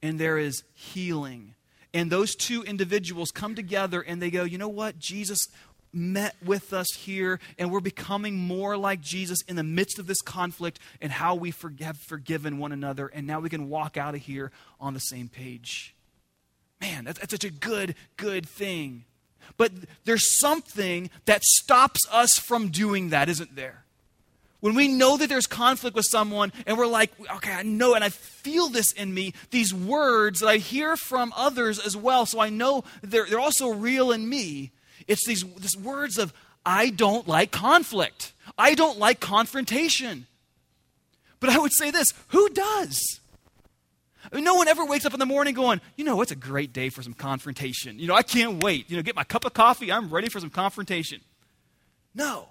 And 0.00 0.20
there 0.20 0.38
is 0.38 0.62
healing. 0.74 1.54
And 1.92 2.12
those 2.12 2.36
two 2.36 2.62
individuals 2.62 3.30
come 3.30 3.54
together 3.54 4.00
and 4.00 4.22
they 4.22 4.30
go, 4.30 4.44
you 4.44 4.58
know 4.58 4.68
what? 4.68 4.98
Jesus, 4.98 5.48
met 5.92 6.36
with 6.44 6.72
us 6.72 6.88
here, 6.94 7.40
and 7.58 7.70
we're 7.70 7.80
becoming 7.80 8.36
more 8.36 8.76
like 8.76 9.00
Jesus 9.00 9.38
in 9.48 9.56
the 9.56 9.62
midst 9.62 9.98
of 9.98 10.06
this 10.06 10.20
conflict 10.20 10.78
and 11.00 11.12
how 11.12 11.34
we 11.34 11.52
have 11.80 11.96
forgiven 11.96 12.58
one 12.58 12.72
another. 12.72 13.08
And 13.08 13.26
now 13.26 13.40
we 13.40 13.48
can 13.48 13.68
walk 13.68 13.96
out 13.96 14.14
of 14.14 14.20
here 14.22 14.50
on 14.80 14.94
the 14.94 15.00
same 15.00 15.28
page. 15.28 15.94
Man, 16.80 17.04
that's, 17.04 17.18
that's 17.18 17.32
such 17.32 17.44
a 17.44 17.50
good, 17.50 17.94
good 18.16 18.48
thing. 18.48 19.04
But 19.56 19.72
there's 20.04 20.38
something 20.38 21.10
that 21.24 21.42
stops 21.42 22.00
us 22.10 22.38
from 22.38 22.68
doing 22.68 23.10
that, 23.10 23.28
isn't 23.28 23.56
there? 23.56 23.84
When 24.60 24.74
we 24.74 24.88
know 24.88 25.16
that 25.16 25.28
there's 25.28 25.46
conflict 25.46 25.94
with 25.94 26.06
someone 26.08 26.52
and 26.66 26.76
we're 26.76 26.86
like, 26.86 27.12
okay, 27.36 27.52
I 27.52 27.62
know 27.62 27.94
and 27.94 28.02
I 28.02 28.08
feel 28.08 28.68
this 28.68 28.90
in 28.92 29.14
me, 29.14 29.32
these 29.50 29.72
words 29.72 30.40
that 30.40 30.48
I 30.48 30.56
hear 30.56 30.96
from 30.96 31.32
others 31.36 31.78
as 31.78 31.96
well, 31.96 32.26
so 32.26 32.40
I 32.40 32.50
know 32.50 32.82
they're, 33.02 33.26
they're 33.26 33.38
also 33.38 33.68
real 33.68 34.10
in 34.10 34.28
me. 34.28 34.72
It's 35.06 35.26
these, 35.26 35.44
these 35.56 35.76
words 35.76 36.18
of, 36.18 36.32
I 36.64 36.90
don't 36.90 37.26
like 37.26 37.50
conflict. 37.50 38.32
I 38.56 38.74
don't 38.74 38.98
like 38.98 39.20
confrontation. 39.20 40.26
But 41.40 41.50
I 41.50 41.58
would 41.58 41.72
say 41.72 41.90
this 41.90 42.12
who 42.28 42.48
does? 42.50 43.20
I 44.30 44.34
mean, 44.34 44.44
no 44.44 44.54
one 44.54 44.68
ever 44.68 44.84
wakes 44.84 45.06
up 45.06 45.14
in 45.14 45.20
the 45.20 45.26
morning 45.26 45.54
going, 45.54 45.80
you 45.96 46.04
know, 46.04 46.20
it's 46.20 46.32
a 46.32 46.36
great 46.36 46.72
day 46.72 46.88
for 46.90 47.02
some 47.02 47.14
confrontation. 47.14 47.98
You 47.98 48.08
know, 48.08 48.14
I 48.14 48.22
can't 48.22 48.62
wait. 48.62 48.90
You 48.90 48.96
know, 48.96 49.02
get 49.02 49.16
my 49.16 49.24
cup 49.24 49.44
of 49.44 49.54
coffee. 49.54 49.90
I'm 49.90 50.10
ready 50.10 50.28
for 50.28 50.40
some 50.40 50.50
confrontation. 50.50 51.20
No. 52.14 52.48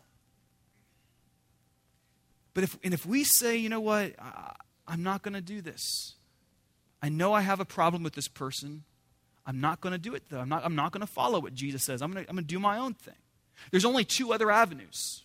But 2.54 2.64
if, 2.64 2.78
and 2.84 2.94
if 2.94 3.06
we 3.06 3.24
say, 3.24 3.58
you 3.58 3.70
know 3.70 3.82
what, 3.82 4.16
I, 4.20 4.56
I'm 4.88 5.04
not 5.04 5.22
going 5.22 5.36
to 5.36 5.42
do 5.42 5.62
this. 5.62 6.16
I 7.02 7.10
know 7.10 7.34
I 7.34 7.42
have 7.42 7.60
a 7.60 7.66
problem 7.66 8.02
with 8.02 8.14
this 8.14 8.28
person. 8.28 8.84
I'm 9.48 9.62
not 9.62 9.80
going 9.80 9.94
to 9.94 9.98
do 9.98 10.14
it, 10.14 10.24
though. 10.30 10.42
I'm 10.42 10.50
not, 10.50 10.64
I'm 10.66 10.76
not 10.76 10.92
going 10.92 11.02
to 11.02 11.12
follow 11.12 11.40
what 11.40 11.56
Jesus 11.56 11.86
says. 11.86 12.02
I'm 12.02 12.12
going 12.12 12.26
to 12.26 12.30
I'm 12.30 12.36
going 12.36 12.46
to 12.46 12.54
do 12.54 12.60
my 12.60 12.78
own 12.78 12.94
thing. 12.94 13.16
There's 13.72 13.86
only 13.86 14.04
two 14.04 14.34
other 14.34 14.52
avenues. 14.52 15.24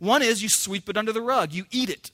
One 0.00 0.22
is 0.22 0.42
you 0.42 0.48
sweep 0.48 0.88
it 0.88 0.96
under 0.96 1.12
the 1.12 1.22
rug, 1.22 1.52
you 1.52 1.64
eat 1.70 1.88
it. 1.88 2.10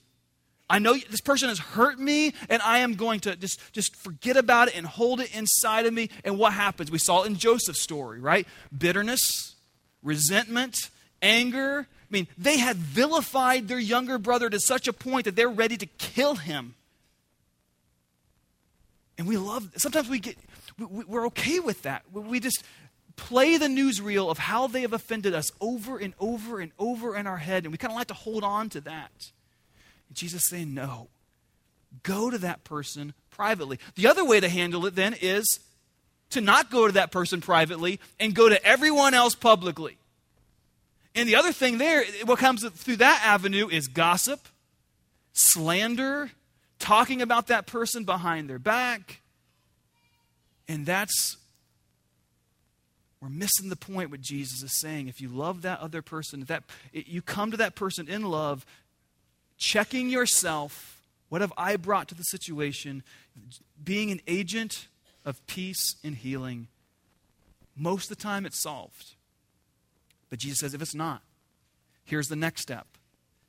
I 0.69 0.79
know 0.79 0.95
this 0.95 1.21
person 1.21 1.49
has 1.49 1.61
hurt 1.61 1.99
me, 1.99 2.35
and 2.51 2.61
I 2.61 2.79
am 2.79 2.95
going 2.95 3.21
to 3.21 3.37
just, 3.37 3.61
just 3.73 3.95
forget 3.95 4.37
about 4.37 4.69
it 4.69 4.77
and 4.77 4.85
hold 4.85 5.21
it 5.21 5.35
inside 5.35 5.87
of 5.87 5.95
me. 5.95 6.11
And 6.25 6.39
what 6.39 6.55
happens? 6.55 6.91
We 6.91 6.99
saw 6.99 7.23
it 7.23 7.29
in 7.29 7.37
Joseph's 7.37 7.81
story, 7.81 8.21
right? 8.21 8.49
Bitterness, 8.77 9.55
resentment, 10.03 10.91
anger. 11.23 11.87
I 11.89 12.11
mean, 12.11 12.27
they 12.37 12.59
had 12.59 12.77
vilified 12.77 13.69
their 13.69 13.79
younger 13.79 14.19
brother 14.19 14.51
to 14.51 14.59
such 14.59 14.89
a 14.89 14.93
point 14.93 15.27
that 15.27 15.37
they're 15.37 15.49
ready 15.49 15.77
to 15.77 15.87
kill 15.87 16.35
him. 16.35 16.75
And 19.19 19.29
we 19.29 19.37
love, 19.37 19.71
sometimes 19.77 20.09
we 20.09 20.19
get, 20.19 20.37
we're 20.79 21.27
okay 21.27 21.61
with 21.61 21.83
that. 21.83 22.03
We 22.13 22.41
just 22.41 22.63
play 23.17 23.57
the 23.57 23.67
newsreel 23.67 24.31
of 24.31 24.39
how 24.39 24.67
they 24.67 24.83
have 24.83 24.93
offended 24.93 25.35
us 25.35 25.51
over 25.61 25.97
and 25.99 26.15
over 26.21 26.61
and 26.61 26.73
over 26.79 27.17
in 27.17 27.27
our 27.27 27.39
head, 27.39 27.65
and 27.65 27.73
we 27.73 27.79
kind 27.79 27.93
of 27.93 27.97
like 27.97 28.09
to 28.09 28.15
hold 28.15 28.45
on 28.45 28.69
to 28.71 28.81
that. 28.83 29.31
And 30.09 30.17
Jesus 30.17 30.45
is 30.45 30.51
saying, 30.51 30.75
no. 30.75 31.09
Go 32.03 32.31
to 32.31 32.39
that 32.39 32.63
person 32.65 33.15
privately. 33.31 33.79
The 33.95 34.07
other 34.07 34.25
way 34.25 34.39
to 34.41 34.49
handle 34.49 34.85
it 34.87 34.95
then 34.95 35.15
is 35.21 35.61
to 36.31 36.41
not 36.41 36.71
go 36.71 36.87
to 36.87 36.93
that 36.93 37.11
person 37.11 37.41
privately 37.41 38.01
and 38.21 38.35
go 38.35 38.49
to 38.49 38.63
everyone 38.67 39.15
else 39.15 39.35
publicly. 39.35 39.97
And 41.15 41.27
the 41.27 41.37
other 41.37 41.53
thing 41.53 41.79
there, 41.79 42.05
what 42.25 42.39
comes 42.39 42.69
through 42.69 42.97
that 42.97 43.23
avenue 43.25 43.69
is 43.69 43.89
gossip, 43.89 44.41
slander, 45.33 46.31
talking 46.79 47.23
about 47.23 47.47
that 47.47 47.67
person 47.67 48.05
behind 48.05 48.51
their 48.51 48.59
back, 48.59 49.23
and 50.69 50.87
that's, 50.87 51.37
we're 53.21 53.29
missing 53.29 53.69
the 53.69 53.77
point 53.77 54.11
what 54.11 54.21
Jesus 54.21 54.63
is 54.63 54.79
saying. 54.81 55.09
If 55.09 55.21
you 55.21 55.29
love 55.29 55.63
that 55.63 55.81
other 55.81 56.03
person, 56.03 56.45
that, 56.45 56.65
you 56.93 57.23
come 57.23 57.51
to 57.51 57.57
that 57.57 57.75
person 57.75 58.09
in 58.09 58.23
love, 58.23 58.67
checking 59.57 60.09
yourself, 60.09 61.01
what 61.29 61.41
have 61.41 61.53
I 61.57 61.77
brought 61.77 62.09
to 62.09 62.15
the 62.15 62.23
situation? 62.23 63.03
Being 63.83 64.11
an 64.11 64.21
agent 64.27 64.89
of 65.25 65.45
peace 65.47 65.97
and 66.05 66.15
healing. 66.15 66.69
Most 67.77 68.11
of 68.11 68.17
the 68.17 68.23
time 68.23 68.47
it's 68.47 68.63
solved. 68.63 69.15
But 70.31 70.39
Jesus 70.39 70.61
says 70.61 70.75
if 70.75 70.83
it's 70.83 70.95
not, 70.95 71.23
here's 72.05 72.29
the 72.29 72.37
next 72.37 72.63
step 72.63 72.87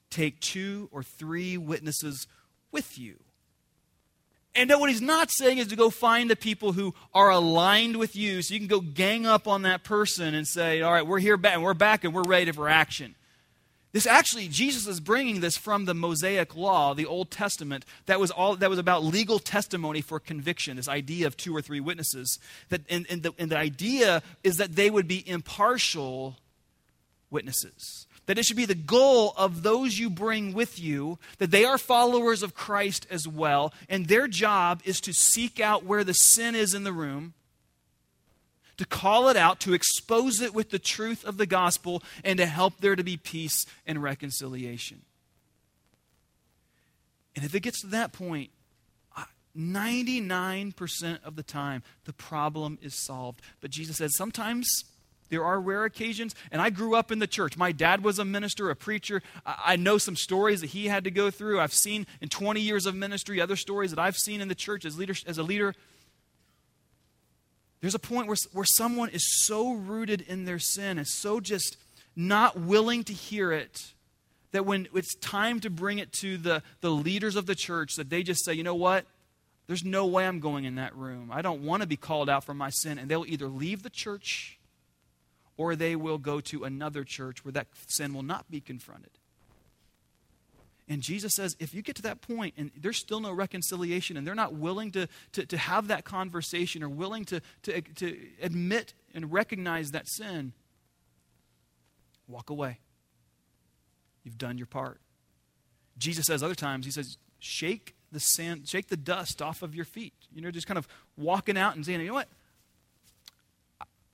take 0.09 0.39
two 0.39 0.87
or 0.91 1.03
three 1.03 1.57
witnesses 1.57 2.27
with 2.71 2.97
you. 2.97 3.17
And 4.57 4.71
what 4.71 4.89
he's 4.89 5.03
not 5.03 5.29
saying 5.31 5.59
is 5.59 5.67
to 5.67 5.75
go 5.75 5.91
find 5.91 6.31
the 6.31 6.35
people 6.35 6.73
who 6.73 6.95
are 7.13 7.29
aligned 7.29 7.97
with 7.97 8.15
you 8.15 8.41
so 8.41 8.55
you 8.55 8.59
can 8.59 8.67
go 8.67 8.81
gang 8.81 9.27
up 9.27 9.47
on 9.47 9.61
that 9.61 9.83
person 9.83 10.33
and 10.33 10.47
say, 10.47 10.81
all 10.81 10.91
right, 10.91 11.05
we're 11.05 11.19
here 11.19 11.37
back 11.37 11.53
and 11.53 11.63
we're 11.63 11.75
back 11.75 12.03
and 12.03 12.11
we're 12.11 12.23
ready 12.23 12.51
for 12.51 12.67
action. 12.67 13.13
This 13.91 14.07
actually, 14.07 14.47
Jesus 14.47 14.87
is 14.87 14.99
bringing 14.99 15.41
this 15.41 15.57
from 15.57 15.85
the 15.85 15.93
Mosaic 15.93 16.55
law, 16.55 16.95
the 16.95 17.05
Old 17.05 17.29
Testament, 17.29 17.85
that 18.07 18.19
was 18.19 18.31
all 18.31 18.55
that 18.55 18.69
was 18.69 18.79
about 18.79 19.03
legal 19.03 19.37
testimony 19.37 20.01
for 20.01 20.19
conviction. 20.19 20.75
This 20.75 20.89
idea 20.89 21.27
of 21.27 21.37
two 21.37 21.55
or 21.55 21.61
three 21.61 21.79
witnesses. 21.79 22.39
That, 22.69 22.81
and, 22.89 23.05
and, 23.11 23.21
the, 23.21 23.33
and 23.37 23.51
the 23.51 23.57
idea 23.57 24.23
is 24.43 24.57
that 24.57 24.75
they 24.75 24.89
would 24.89 25.07
be 25.07 25.27
impartial 25.29 26.35
witnesses 27.29 28.06
that 28.27 28.37
it 28.37 28.45
should 28.45 28.55
be 28.57 28.65
the 28.65 28.75
goal 28.75 29.33
of 29.35 29.63
those 29.63 29.97
you 29.97 30.09
bring 30.09 30.53
with 30.53 30.79
you 30.79 31.17
that 31.39 31.51
they 31.51 31.65
are 31.65 31.77
followers 31.77 32.43
of 32.43 32.53
Christ 32.53 33.07
as 33.09 33.27
well, 33.27 33.73
and 33.89 34.05
their 34.05 34.27
job 34.27 34.81
is 34.85 35.01
to 35.01 35.13
seek 35.13 35.59
out 35.59 35.83
where 35.83 36.03
the 36.03 36.13
sin 36.13 36.53
is 36.53 36.73
in 36.73 36.83
the 36.83 36.93
room, 36.93 37.33
to 38.77 38.85
call 38.85 39.27
it 39.27 39.35
out, 39.35 39.59
to 39.61 39.73
expose 39.73 40.39
it 40.39 40.53
with 40.53 40.69
the 40.69 40.79
truth 40.79 41.25
of 41.25 41.37
the 41.37 41.47
gospel, 41.47 42.03
and 42.23 42.37
to 42.37 42.45
help 42.45 42.79
there 42.79 42.95
to 42.95 43.03
be 43.03 43.17
peace 43.17 43.65
and 43.87 44.03
reconciliation. 44.03 45.01
And 47.35 47.43
if 47.43 47.55
it 47.55 47.61
gets 47.61 47.81
to 47.81 47.87
that 47.87 48.13
point, 48.13 48.51
99% 49.57 51.23
of 51.23 51.35
the 51.35 51.43
time, 51.43 51.81
the 52.05 52.13
problem 52.13 52.77
is 52.81 52.93
solved. 52.93 53.41
But 53.59 53.71
Jesus 53.71 53.97
says 53.97 54.15
sometimes 54.15 54.83
there 55.29 55.43
are 55.43 55.59
rare 55.59 55.85
occasions, 55.85 56.35
and 56.51 56.61
I 56.61 56.69
grew 56.69 56.95
up 56.95 57.11
in 57.11 57.19
the 57.19 57.27
church. 57.27 57.57
My 57.57 57.71
dad 57.71 58.03
was 58.03 58.19
a 58.19 58.25
minister, 58.25 58.69
a 58.69 58.75
preacher. 58.75 59.21
I, 59.45 59.75
know 59.75 59.97
some 59.97 60.15
stories 60.15 60.61
that 60.61 60.67
he 60.67 60.87
had 60.87 61.03
to 61.03 61.11
go 61.11 61.29
through. 61.29 61.59
I've 61.59 61.73
seen 61.73 62.07
in 62.21 62.29
20 62.29 62.61
years 62.61 62.85
of 62.85 62.95
ministry 62.95 63.41
other 63.41 63.55
stories 63.55 63.91
that 63.91 63.99
I've 63.99 64.15
seen 64.15 64.41
in 64.41 64.47
the 64.47 64.55
church 64.55 64.85
as, 64.85 64.97
leader, 64.97 65.13
as 65.25 65.37
a 65.37 65.43
leader. 65.43 65.75
There's 67.81 67.95
a 67.95 67.99
point 67.99 68.27
where, 68.27 68.37
where 68.53 68.65
someone 68.65 69.09
is 69.09 69.45
so 69.45 69.73
rooted 69.73 70.21
in 70.21 70.45
their 70.45 70.59
sin 70.59 70.97
and 70.97 71.07
so 71.07 71.39
just 71.39 71.77
not 72.15 72.59
willing 72.59 73.03
to 73.03 73.13
hear 73.13 73.51
it 73.51 73.93
that 74.51 74.65
when 74.65 74.87
it's 74.93 75.13
time 75.15 75.59
to 75.59 75.69
bring 75.69 75.99
it 75.99 76.11
to 76.11 76.37
the, 76.37 76.63
the 76.81 76.89
leaders 76.89 77.35
of 77.35 77.45
the 77.45 77.55
church, 77.55 77.95
that 77.95 78.09
they 78.09 78.23
just 78.23 78.43
say, 78.43 78.53
you 78.53 78.63
know 78.63 78.75
what? 78.75 79.05
There's 79.67 79.83
no 79.83 80.05
way 80.07 80.25
I'm 80.25 80.39
going 80.39 80.63
in 80.63 80.75
that 80.75 80.95
room. 80.95 81.29
I 81.31 81.41
don't 81.41 81.63
want 81.63 81.81
to 81.81 81.87
be 81.87 81.97
called 81.97 82.29
out 82.29 82.45
for 82.45 82.53
my 82.53 82.69
sin. 82.69 82.97
And 82.97 83.09
they'll 83.09 83.25
either 83.25 83.47
leave 83.47 83.83
the 83.83 83.89
church 83.89 84.56
or 85.57 85.75
they 85.75 85.95
will 85.95 86.17
go 86.17 86.39
to 86.39 86.63
another 86.63 87.03
church 87.03 87.43
where 87.43 87.51
that 87.51 87.67
sin 87.87 88.13
will 88.13 88.23
not 88.23 88.49
be 88.49 88.61
confronted. 88.61 89.11
And 90.89 91.01
Jesus 91.01 91.33
says, 91.33 91.57
if 91.59 91.73
you 91.73 91.81
get 91.81 91.97
to 91.97 92.01
that 92.03 92.21
point 92.21 92.53
and 92.57 92.71
there's 92.77 92.97
still 92.97 93.19
no 93.19 93.33
reconciliation 93.33 94.15
and 94.15 94.25
they're 94.25 94.35
not 94.35 94.53
willing 94.53 94.91
to, 94.91 95.09
to, 95.33 95.45
to 95.45 95.57
have 95.57 95.89
that 95.89 96.05
conversation 96.05 96.81
or 96.81 96.87
willing 96.87 97.25
to, 97.25 97.41
to, 97.63 97.81
to 97.81 98.17
admit 98.41 98.93
and 99.13 99.33
recognize 99.33 99.91
that 99.91 100.07
sin, 100.07 100.53
walk 102.27 102.49
away. 102.49 102.79
You've 104.23 104.37
done 104.37 104.57
your 104.57 104.67
part. 104.67 105.01
Jesus 105.97 106.25
says 106.25 106.41
other 106.41 106.55
times, 106.55 106.85
he 106.85 106.91
says, 106.91 107.17
shake 107.39 107.95
the 108.11 108.19
sand, 108.19 108.67
shake 108.67 108.87
the 108.87 108.97
dust 108.97 109.41
off 109.41 109.61
of 109.61 109.75
your 109.75 109.85
feet. 109.85 110.13
You 110.33 110.41
know, 110.41 110.51
just 110.51 110.67
kind 110.67 110.77
of 110.77 110.87
walking 111.17 111.57
out 111.57 111.75
and 111.75 111.85
saying, 111.85 111.99
you 111.99 112.07
know 112.07 112.13
what? 112.13 112.29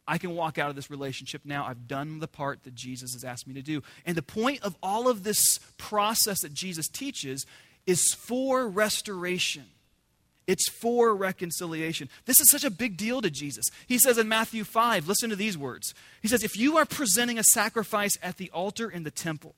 I 0.07 0.17
can 0.17 0.35
walk 0.35 0.57
out 0.57 0.69
of 0.69 0.75
this 0.75 0.89
relationship 0.89 1.43
now. 1.45 1.65
I've 1.65 1.87
done 1.87 2.19
the 2.19 2.27
part 2.27 2.63
that 2.63 2.75
Jesus 2.75 3.13
has 3.13 3.23
asked 3.23 3.47
me 3.47 3.53
to 3.53 3.61
do. 3.61 3.81
And 4.05 4.17
the 4.17 4.21
point 4.21 4.61
of 4.61 4.75
all 4.83 5.07
of 5.07 5.23
this 5.23 5.59
process 5.77 6.41
that 6.41 6.53
Jesus 6.53 6.87
teaches 6.87 7.45
is 7.85 8.13
for 8.13 8.67
restoration. 8.67 9.65
It's 10.45 10.69
for 10.69 11.15
reconciliation. 11.15 12.09
This 12.25 12.41
is 12.41 12.49
such 12.49 12.65
a 12.65 12.69
big 12.69 12.97
deal 12.97 13.21
to 13.21 13.29
Jesus. 13.29 13.65
He 13.87 13.97
says 13.97 14.17
in 14.17 14.27
Matthew 14.27 14.65
5, 14.65 15.07
listen 15.07 15.29
to 15.29 15.37
these 15.37 15.57
words. 15.57 15.93
He 16.21 16.27
says, 16.27 16.43
If 16.43 16.57
you 16.57 16.77
are 16.77 16.85
presenting 16.85 17.39
a 17.39 17.43
sacrifice 17.43 18.17
at 18.21 18.37
the 18.37 18.49
altar 18.51 18.89
in 18.89 19.03
the 19.03 19.11
temple, 19.11 19.55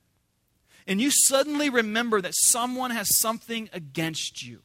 and 0.86 1.00
you 1.00 1.10
suddenly 1.10 1.68
remember 1.68 2.20
that 2.20 2.34
someone 2.36 2.92
has 2.92 3.18
something 3.18 3.68
against 3.72 4.46
you, 4.46 4.60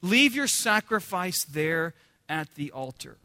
leave 0.00 0.34
your 0.34 0.46
sacrifice 0.46 1.44
there 1.44 1.92
at 2.26 2.54
the 2.54 2.72
altar. 2.72 3.18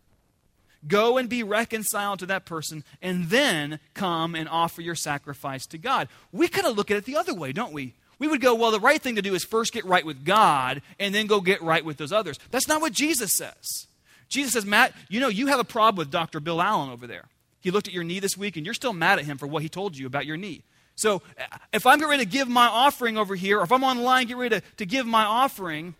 Go 0.87 1.17
and 1.17 1.27
be 1.27 1.43
reconciled 1.43 2.19
to 2.19 2.25
that 2.27 2.45
person, 2.45 2.83
and 3.01 3.25
then 3.29 3.79
come 3.93 4.35
and 4.35 4.47
offer 4.47 4.81
your 4.81 4.95
sacrifice 4.95 5.65
to 5.67 5.77
God. 5.77 6.07
We 6.31 6.47
kind 6.47 6.67
of 6.67 6.77
look 6.77 6.91
at 6.91 6.97
it 6.97 7.05
the 7.05 7.17
other 7.17 7.33
way, 7.33 7.51
don't 7.51 7.73
we? 7.73 7.93
We 8.19 8.27
would 8.27 8.41
go, 8.41 8.55
well, 8.55 8.71
the 8.71 8.79
right 8.79 9.01
thing 9.01 9.15
to 9.15 9.21
do 9.21 9.33
is 9.33 9.43
first 9.43 9.73
get 9.73 9.85
right 9.85 10.05
with 10.05 10.23
God 10.23 10.81
and 10.99 11.13
then 11.13 11.27
go 11.27 11.41
get 11.41 11.61
right 11.61 11.83
with 11.83 11.97
those 11.97 12.13
others. 12.13 12.39
That's 12.49 12.67
not 12.67 12.81
what 12.81 12.93
Jesus 12.93 13.33
says. 13.33 13.87
Jesus 14.29 14.53
says, 14.53 14.65
Matt, 14.65 14.93
you 15.09 15.19
know, 15.19 15.27
you 15.27 15.47
have 15.47 15.59
a 15.59 15.65
problem 15.65 15.97
with 15.97 16.11
Dr. 16.11 16.39
Bill 16.39 16.61
Allen 16.61 16.89
over 16.89 17.07
there. 17.07 17.25
He 17.59 17.71
looked 17.71 17.87
at 17.87 17.93
your 17.93 18.03
knee 18.03 18.19
this 18.19 18.37
week, 18.37 18.57
and 18.57 18.65
you're 18.65 18.75
still 18.75 18.93
mad 18.93 19.19
at 19.19 19.25
him 19.25 19.37
for 19.37 19.47
what 19.47 19.63
he 19.63 19.69
told 19.69 19.97
you 19.97 20.07
about 20.07 20.25
your 20.25 20.37
knee. 20.37 20.63
So 20.95 21.21
if 21.73 21.85
I'm 21.85 21.97
getting 21.97 22.09
ready 22.09 22.23
to 22.23 22.29
give 22.29 22.47
my 22.47 22.67
offering 22.67 23.17
over 23.17 23.35
here, 23.35 23.59
or 23.59 23.63
if 23.63 23.71
I'm 23.71 23.83
online 23.83 24.27
getting 24.27 24.37
ready 24.37 24.59
to, 24.59 24.65
to 24.77 24.85
give 24.85 25.05
my 25.05 25.25
offering, 25.25 25.95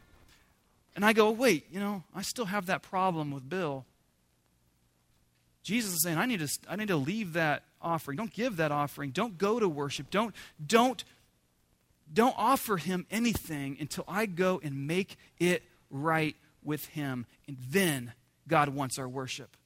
and 0.95 1.03
I 1.03 1.11
go, 1.11 1.31
wait, 1.31 1.65
you 1.71 1.79
know, 1.79 2.03
I 2.15 2.21
still 2.21 2.45
have 2.45 2.67
that 2.67 2.81
problem 2.81 3.31
with 3.31 3.49
Bill. 3.49 3.83
Jesus 5.65 5.93
is 5.93 6.03
saying, 6.03 6.19
I 6.19 6.27
need 6.27 6.41
to, 6.41 6.59
I 6.69 6.75
need 6.75 6.89
to 6.89 6.95
leave 6.95 7.33
that 7.33 7.63
offering. 7.81 8.17
Don't 8.17 8.31
give 8.31 8.57
that 8.57 8.71
offering. 8.71 9.09
Don't 9.09 9.35
go 9.35 9.59
to 9.59 9.67
worship. 9.67 10.11
Don't, 10.11 10.35
don't, 10.65 11.03
don't 12.13 12.35
offer 12.37 12.77
him 12.77 13.07
anything 13.09 13.75
until 13.79 14.05
I 14.07 14.27
go 14.27 14.61
and 14.63 14.85
make 14.85 15.17
it 15.39 15.63
right 15.89 16.35
with 16.63 16.85
him. 16.89 17.25
And 17.47 17.57
then 17.67 18.13
God 18.47 18.69
wants 18.69 18.99
our 18.99 19.09
worship. 19.09 19.57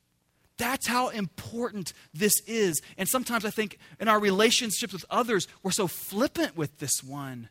That's 0.58 0.88
how 0.88 1.10
important 1.10 1.92
this 2.14 2.34
is. 2.48 2.82
And 2.98 3.08
sometimes 3.10 3.44
I 3.44 3.50
think 3.50 3.78
in 4.00 4.08
our 4.08 4.22
relationships 4.22 4.94
with 4.94 5.06
others, 5.10 5.50
we're 5.64 5.72
so 5.72 5.88
flippant 5.88 6.56
with 6.56 6.80
this 6.80 7.04
one. 7.06 7.50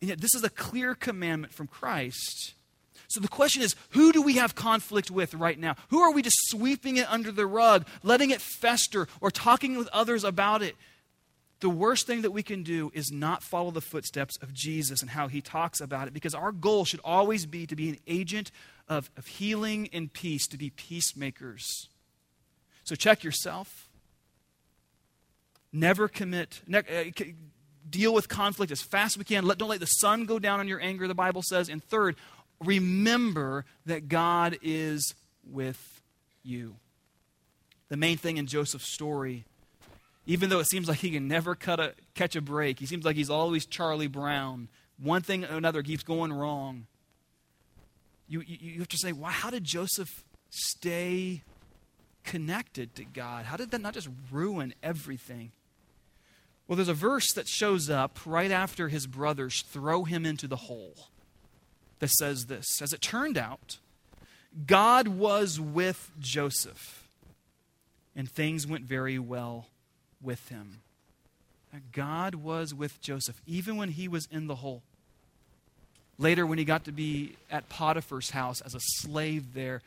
And 0.00 0.10
yet, 0.10 0.20
this 0.20 0.34
is 0.34 0.42
a 0.42 0.50
clear 0.50 0.96
commandment 0.96 1.54
from 1.54 1.68
Christ. 1.68 2.54
So 3.08 3.20
the 3.20 3.28
question 3.28 3.62
is 3.62 3.76
who 3.90 4.12
do 4.12 4.22
we 4.22 4.34
have 4.34 4.54
conflict 4.54 5.10
with 5.10 5.34
right 5.34 5.58
now? 5.58 5.76
Who 5.88 6.00
are 6.00 6.12
we 6.12 6.22
just 6.22 6.48
sweeping 6.48 6.96
it 6.96 7.10
under 7.10 7.30
the 7.30 7.46
rug, 7.46 7.86
letting 8.02 8.30
it 8.30 8.40
fester, 8.40 9.08
or 9.20 9.30
talking 9.30 9.76
with 9.76 9.88
others 9.88 10.24
about 10.24 10.62
it? 10.62 10.76
The 11.60 11.70
worst 11.70 12.06
thing 12.06 12.22
that 12.22 12.32
we 12.32 12.42
can 12.42 12.62
do 12.62 12.90
is 12.92 13.10
not 13.10 13.42
follow 13.42 13.70
the 13.70 13.80
footsteps 13.80 14.36
of 14.42 14.52
Jesus 14.52 15.00
and 15.00 15.10
how 15.10 15.28
he 15.28 15.40
talks 15.40 15.80
about 15.80 16.06
it, 16.06 16.12
because 16.12 16.34
our 16.34 16.52
goal 16.52 16.84
should 16.84 17.00
always 17.02 17.46
be 17.46 17.66
to 17.66 17.74
be 17.74 17.88
an 17.88 17.98
agent 18.06 18.50
of, 18.88 19.10
of 19.16 19.26
healing 19.26 19.88
and 19.92 20.12
peace, 20.12 20.46
to 20.48 20.58
be 20.58 20.70
peacemakers. 20.70 21.88
So 22.84 22.94
check 22.94 23.24
yourself. 23.24 23.88
Never 25.72 26.08
commit, 26.08 26.60
ne- 26.66 26.78
uh, 26.78 27.24
deal 27.88 28.12
with 28.12 28.28
conflict 28.28 28.70
as 28.70 28.82
fast 28.82 29.14
as 29.14 29.18
we 29.18 29.24
can. 29.24 29.46
Let, 29.46 29.58
don't 29.58 29.68
let 29.68 29.80
the 29.80 29.86
sun 29.86 30.24
go 30.24 30.38
down 30.38 30.60
on 30.60 30.68
your 30.68 30.80
anger, 30.80 31.08
the 31.08 31.14
Bible 31.14 31.42
says. 31.42 31.68
And 31.68 31.82
third, 31.82 32.16
remember 32.64 33.64
that 33.84 34.08
God 34.08 34.58
is 34.62 35.14
with 35.44 36.00
you. 36.42 36.76
The 37.88 37.96
main 37.96 38.16
thing 38.16 38.36
in 38.36 38.46
Joseph's 38.46 38.92
story, 38.92 39.44
even 40.26 40.50
though 40.50 40.58
it 40.58 40.68
seems 40.68 40.88
like 40.88 40.98
he 40.98 41.10
can 41.10 41.28
never 41.28 41.54
cut 41.54 41.78
a, 41.78 41.94
catch 42.14 42.34
a 42.34 42.40
break, 42.40 42.80
he 42.80 42.86
seems 42.86 43.04
like 43.04 43.16
he's 43.16 43.30
always 43.30 43.66
Charlie 43.66 44.08
Brown. 44.08 44.68
One 44.98 45.22
thing 45.22 45.44
or 45.44 45.56
another 45.56 45.82
keeps 45.82 46.02
going 46.02 46.32
wrong 46.32 46.86
you, 48.28 48.40
you, 48.46 48.58
you 48.60 48.78
have 48.80 48.88
to 48.88 48.98
say, 48.98 49.12
why, 49.12 49.30
how 49.30 49.50
did 49.50 49.64
Joseph 49.64 50.24
stay 50.50 51.42
connected 52.24 52.94
to 52.96 53.04
God? 53.04 53.46
How 53.46 53.56
did 53.56 53.70
that 53.70 53.80
not 53.80 53.94
just 53.94 54.08
ruin 54.30 54.74
everything? 54.82 55.52
Well, 56.66 56.76
there's 56.76 56.88
a 56.88 56.94
verse 56.94 57.32
that 57.34 57.46
shows 57.46 57.88
up 57.88 58.18
right 58.26 58.50
after 58.50 58.88
his 58.88 59.06
brothers 59.06 59.62
throw 59.62 60.04
him 60.04 60.26
into 60.26 60.48
the 60.48 60.56
hole 60.56 61.10
that 61.98 62.10
says 62.10 62.46
this 62.46 62.80
As 62.80 62.92
it 62.92 63.00
turned 63.00 63.38
out, 63.38 63.78
God 64.66 65.08
was 65.08 65.60
with 65.60 66.10
Joseph, 66.20 67.08
and 68.14 68.30
things 68.30 68.66
went 68.66 68.84
very 68.84 69.18
well 69.18 69.66
with 70.22 70.48
him. 70.48 70.80
God 71.92 72.36
was 72.36 72.72
with 72.72 73.00
Joseph, 73.02 73.40
even 73.46 73.76
when 73.76 73.90
he 73.90 74.08
was 74.08 74.26
in 74.30 74.46
the 74.46 74.56
hole. 74.56 74.82
Later, 76.18 76.46
when 76.46 76.56
he 76.56 76.64
got 76.64 76.84
to 76.84 76.92
be 76.92 77.34
at 77.50 77.68
Potiphar's 77.68 78.30
house 78.30 78.62
as 78.62 78.74
a 78.74 78.80
slave 78.80 79.52
there, 79.52 79.82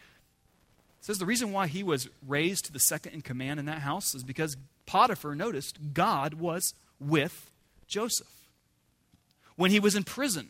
says 1.02 1.18
the 1.18 1.26
reason 1.26 1.52
why 1.52 1.66
he 1.66 1.82
was 1.82 2.08
raised 2.28 2.66
to 2.66 2.72
the 2.72 2.80
second 2.80 3.14
in 3.14 3.22
command 3.22 3.60
in 3.60 3.66
that 3.66 3.80
house 3.80 4.14
is 4.14 4.24
because 4.24 4.56
Potiphar 4.86 5.34
noticed 5.34 5.80
God 5.94 6.36
was 6.36 6.74
with 7.00 7.50
Joseph. 7.88 8.28
When 9.56 9.72
he 9.72 9.80
was 9.80 9.96
in 9.96 10.04
prison 10.04 10.50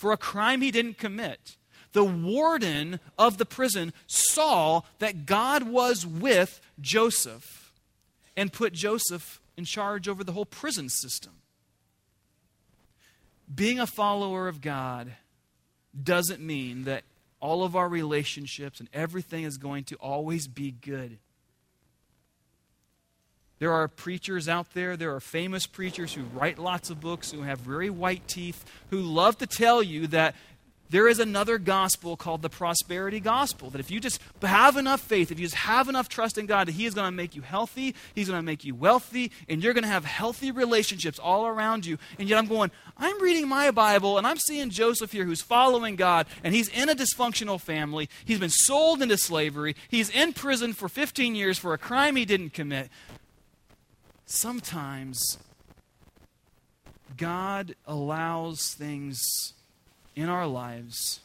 for 0.00 0.12
a 0.12 0.16
crime 0.16 0.62
he 0.62 0.70
didn't 0.70 0.98
commit, 0.98 1.56
the 1.92 2.04
warden 2.04 3.00
of 3.18 3.38
the 3.38 3.44
prison 3.44 3.92
saw 4.06 4.82
that 4.98 5.26
God 5.26 5.64
was 5.64 6.06
with 6.06 6.60
Joseph 6.80 7.72
and 8.36 8.52
put 8.52 8.72
Joseph 8.72 9.40
in 9.56 9.64
charge 9.64 10.08
over 10.08 10.24
the 10.24 10.32
whole 10.32 10.46
prison 10.46 10.88
system 10.88 11.40
being 13.52 13.80
a 13.80 13.86
follower 13.86 14.48
of 14.48 14.60
God 14.60 15.12
doesn't 16.00 16.40
mean 16.40 16.84
that 16.84 17.02
all 17.40 17.64
of 17.64 17.74
our 17.74 17.88
relationships 17.88 18.80
and 18.80 18.88
everything 18.92 19.44
is 19.44 19.56
going 19.56 19.84
to 19.84 19.96
always 19.96 20.46
be 20.46 20.70
good. 20.70 21.18
There 23.60 23.72
are 23.72 23.88
preachers 23.88 24.48
out 24.48 24.72
there, 24.72 24.96
there 24.96 25.14
are 25.14 25.20
famous 25.20 25.66
preachers 25.66 26.14
who 26.14 26.22
write 26.22 26.58
lots 26.58 26.88
of 26.88 26.98
books, 26.98 27.30
who 27.30 27.42
have 27.42 27.60
very 27.60 27.90
white 27.90 28.26
teeth, 28.26 28.64
who 28.88 29.00
love 29.00 29.36
to 29.38 29.46
tell 29.46 29.82
you 29.82 30.06
that 30.08 30.34
there 30.88 31.06
is 31.06 31.20
another 31.20 31.58
gospel 31.58 32.16
called 32.16 32.42
the 32.42 32.48
prosperity 32.48 33.20
gospel. 33.20 33.70
That 33.70 33.78
if 33.78 33.90
you 33.90 34.00
just 34.00 34.18
have 34.42 34.78
enough 34.78 35.00
faith, 35.00 35.30
if 35.30 35.38
you 35.38 35.46
just 35.46 35.56
have 35.56 35.88
enough 35.88 36.08
trust 36.08 36.36
in 36.36 36.46
God, 36.46 36.68
that 36.68 36.72
He 36.72 36.86
is 36.86 36.94
going 36.94 37.06
to 37.06 37.16
make 37.16 37.36
you 37.36 37.42
healthy, 37.42 37.94
He's 38.14 38.28
going 38.28 38.38
to 38.38 38.44
make 38.44 38.64
you 38.64 38.74
wealthy, 38.74 39.30
and 39.46 39.62
you're 39.62 39.74
going 39.74 39.84
to 39.84 39.90
have 39.90 40.06
healthy 40.06 40.50
relationships 40.50 41.18
all 41.18 41.46
around 41.46 41.86
you. 41.86 41.98
And 42.18 42.28
yet 42.28 42.38
I'm 42.38 42.46
going, 42.46 42.70
I'm 42.96 43.20
reading 43.22 43.46
my 43.46 43.70
Bible, 43.70 44.18
and 44.18 44.26
I'm 44.26 44.38
seeing 44.38 44.70
Joseph 44.70 45.12
here 45.12 45.24
who's 45.24 45.42
following 45.42 45.96
God, 45.96 46.26
and 46.42 46.54
he's 46.54 46.68
in 46.68 46.88
a 46.88 46.94
dysfunctional 46.94 47.60
family. 47.60 48.08
He's 48.24 48.40
been 48.40 48.50
sold 48.50 49.00
into 49.00 49.18
slavery. 49.18 49.76
He's 49.88 50.10
in 50.10 50.32
prison 50.32 50.72
for 50.72 50.88
15 50.88 51.34
years 51.34 51.58
for 51.58 51.72
a 51.72 51.78
crime 51.78 52.16
he 52.16 52.24
didn't 52.24 52.54
commit. 52.54 52.88
Sometimes 54.32 55.38
God 57.16 57.74
allows 57.84 58.74
things 58.74 59.54
in 60.14 60.28
our 60.28 60.46
lives 60.46 61.18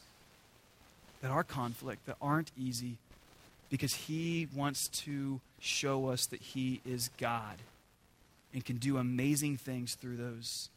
that 1.22 1.30
are 1.30 1.44
conflict, 1.44 2.04
that 2.06 2.16
aren't 2.20 2.50
easy, 2.58 2.96
because 3.70 3.94
He 3.94 4.48
wants 4.52 4.88
to 5.04 5.40
show 5.60 6.08
us 6.08 6.26
that 6.26 6.42
He 6.42 6.80
is 6.84 7.10
God 7.16 7.58
and 8.52 8.64
can 8.64 8.78
do 8.78 8.98
amazing 8.98 9.56
things 9.56 9.94
through 9.94 10.16
those. 10.16 10.68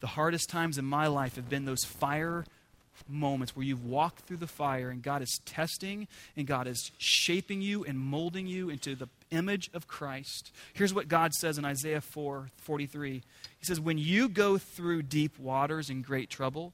The 0.00 0.08
hardest 0.08 0.50
times 0.50 0.78
in 0.78 0.84
my 0.84 1.06
life 1.06 1.36
have 1.36 1.48
been 1.48 1.66
those 1.66 1.84
fire 1.84 2.44
moments 3.08 3.54
where 3.54 3.64
you've 3.64 3.86
walked 3.86 4.26
through 4.26 4.38
the 4.38 4.48
fire 4.48 4.90
and 4.90 5.04
God 5.04 5.22
is 5.22 5.40
testing 5.44 6.08
and 6.36 6.48
God 6.48 6.66
is 6.66 6.90
shaping 6.98 7.62
you 7.62 7.84
and 7.84 7.96
molding 7.96 8.48
you 8.48 8.70
into 8.70 8.96
the 8.96 9.06
image 9.30 9.70
of 9.74 9.86
Christ. 9.86 10.52
Here's 10.72 10.94
what 10.94 11.08
God 11.08 11.32
says 11.34 11.58
in 11.58 11.64
Isaiah 11.64 12.00
4 12.00 12.50
43. 12.56 13.22
He 13.58 13.64
says, 13.64 13.80
When 13.80 13.98
you 13.98 14.28
go 14.28 14.58
through 14.58 15.02
deep 15.02 15.38
waters 15.38 15.90
and 15.90 16.04
great 16.04 16.30
trouble, 16.30 16.72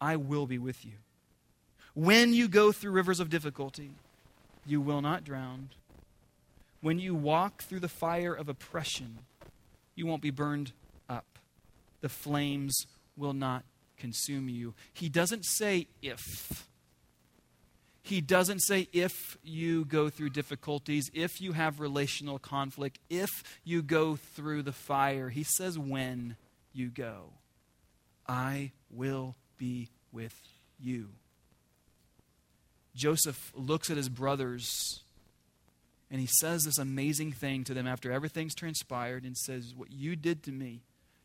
I 0.00 0.16
will 0.16 0.46
be 0.46 0.58
with 0.58 0.84
you. 0.84 0.92
When 1.94 2.32
you 2.32 2.48
go 2.48 2.72
through 2.72 2.92
rivers 2.92 3.20
of 3.20 3.30
difficulty, 3.30 3.92
you 4.66 4.80
will 4.80 5.00
not 5.00 5.24
drown. 5.24 5.70
When 6.80 6.98
you 6.98 7.14
walk 7.14 7.62
through 7.62 7.80
the 7.80 7.88
fire 7.88 8.34
of 8.34 8.48
oppression, 8.48 9.20
you 9.94 10.06
won't 10.06 10.22
be 10.22 10.30
burned 10.30 10.72
up. 11.08 11.38
The 12.00 12.08
flames 12.08 12.86
will 13.16 13.32
not 13.32 13.64
consume 13.96 14.48
you. 14.48 14.74
He 14.92 15.08
doesn't 15.08 15.44
say 15.44 15.86
if. 16.02 16.66
He 18.04 18.20
doesn't 18.20 18.60
say 18.60 18.86
if 18.92 19.38
you 19.42 19.86
go 19.86 20.10
through 20.10 20.28
difficulties, 20.30 21.10
if 21.14 21.40
you 21.40 21.52
have 21.52 21.80
relational 21.80 22.38
conflict, 22.38 22.98
if 23.08 23.42
you 23.64 23.80
go 23.80 24.14
through 24.14 24.62
the 24.62 24.72
fire. 24.72 25.30
He 25.30 25.42
says 25.42 25.78
when 25.78 26.36
you 26.74 26.90
go. 26.90 27.30
I 28.28 28.72
will 28.90 29.36
be 29.56 29.88
with 30.12 30.38
you. 30.78 31.08
Joseph 32.94 33.50
looks 33.56 33.88
at 33.88 33.96
his 33.96 34.10
brothers 34.10 35.00
and 36.10 36.20
he 36.20 36.28
says 36.28 36.64
this 36.64 36.76
amazing 36.76 37.32
thing 37.32 37.64
to 37.64 37.72
them 37.72 37.86
after 37.86 38.12
everything's 38.12 38.54
transpired 38.54 39.24
and 39.24 39.34
says, 39.34 39.72
What 39.74 39.90
you 39.90 40.14
did 40.14 40.42
to 40.42 40.52
me, 40.52 40.82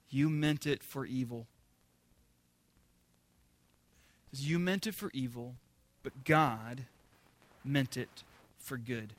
you 0.10 0.30
meant 0.30 0.66
it 0.66 0.82
for 0.82 1.06
evil. 1.06 1.48
You 4.32 4.60
meant 4.60 4.88
it 4.88 4.96
for 4.96 5.12
evil, 5.14 5.56
but 6.10 6.24
God 6.24 6.86
meant 7.64 7.96
it 7.96 8.24
for 8.60 8.78
good. 8.78 9.14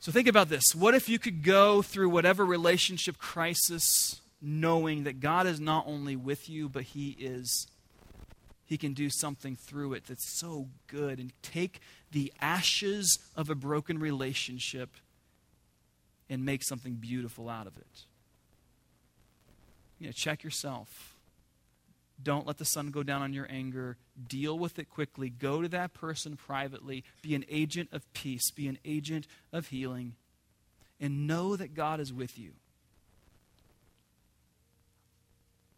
So 0.00 0.10
think 0.10 0.26
about 0.26 0.48
this. 0.48 0.74
What 0.74 0.94
if 0.94 1.08
you 1.08 1.18
could 1.18 1.42
go 1.42 1.82
through 1.82 2.08
whatever 2.08 2.44
relationship 2.44 3.18
crisis 3.18 4.20
knowing 4.40 5.04
that 5.04 5.20
God 5.20 5.46
is 5.46 5.60
not 5.60 5.84
only 5.86 6.16
with 6.16 6.50
you, 6.50 6.68
but 6.68 6.82
He 6.82 7.10
is. 7.10 7.68
He 8.64 8.76
can 8.76 8.94
do 8.94 9.08
something 9.08 9.54
through 9.54 9.92
it 9.92 10.06
that's 10.06 10.38
so 10.40 10.68
good 10.88 11.18
and 11.18 11.32
take 11.42 11.80
the 12.10 12.32
ashes 12.40 13.18
of 13.36 13.50
a 13.50 13.54
broken 13.54 13.98
relationship 13.98 14.90
and 16.28 16.44
make 16.44 16.64
something 16.64 16.94
beautiful 16.94 17.48
out 17.48 17.66
of 17.66 17.76
it. 17.76 18.04
You 20.00 20.06
know, 20.06 20.12
check 20.12 20.42
yourself. 20.42 21.11
Don't 22.22 22.46
let 22.46 22.58
the 22.58 22.64
sun 22.64 22.90
go 22.90 23.02
down 23.02 23.22
on 23.22 23.32
your 23.32 23.46
anger. 23.50 23.96
Deal 24.28 24.58
with 24.58 24.78
it 24.78 24.88
quickly. 24.88 25.28
Go 25.30 25.62
to 25.62 25.68
that 25.68 25.94
person 25.94 26.36
privately. 26.36 27.04
Be 27.22 27.34
an 27.34 27.44
agent 27.48 27.88
of 27.92 28.10
peace. 28.12 28.50
Be 28.50 28.68
an 28.68 28.78
agent 28.84 29.26
of 29.52 29.68
healing. 29.68 30.14
And 31.00 31.26
know 31.26 31.56
that 31.56 31.74
God 31.74 32.00
is 32.00 32.12
with 32.12 32.38
you. 32.38 32.52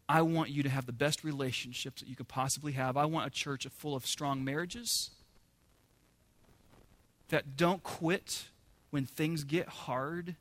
I 0.09 0.23
want 0.23 0.51
you 0.51 0.63
to 0.63 0.69
have 0.69 0.87
the 0.87 0.93
best 0.93 1.25
relationships 1.25 2.03
that 2.03 2.09
you 2.09 2.17
could 2.17 2.29
possibly 2.29 2.73
have. 2.73 2.97
I 2.97 3.07
want 3.07 3.27
a 3.27 3.31
church 3.31 3.67
full 3.67 3.97
of 3.97 4.07
strong 4.07 4.45
marriages 4.45 5.11
that 7.31 7.57
don't 7.57 7.83
quit 7.83 8.45
when 8.91 9.07
things 9.07 9.45
get 9.45 9.67
hard. 9.69 10.37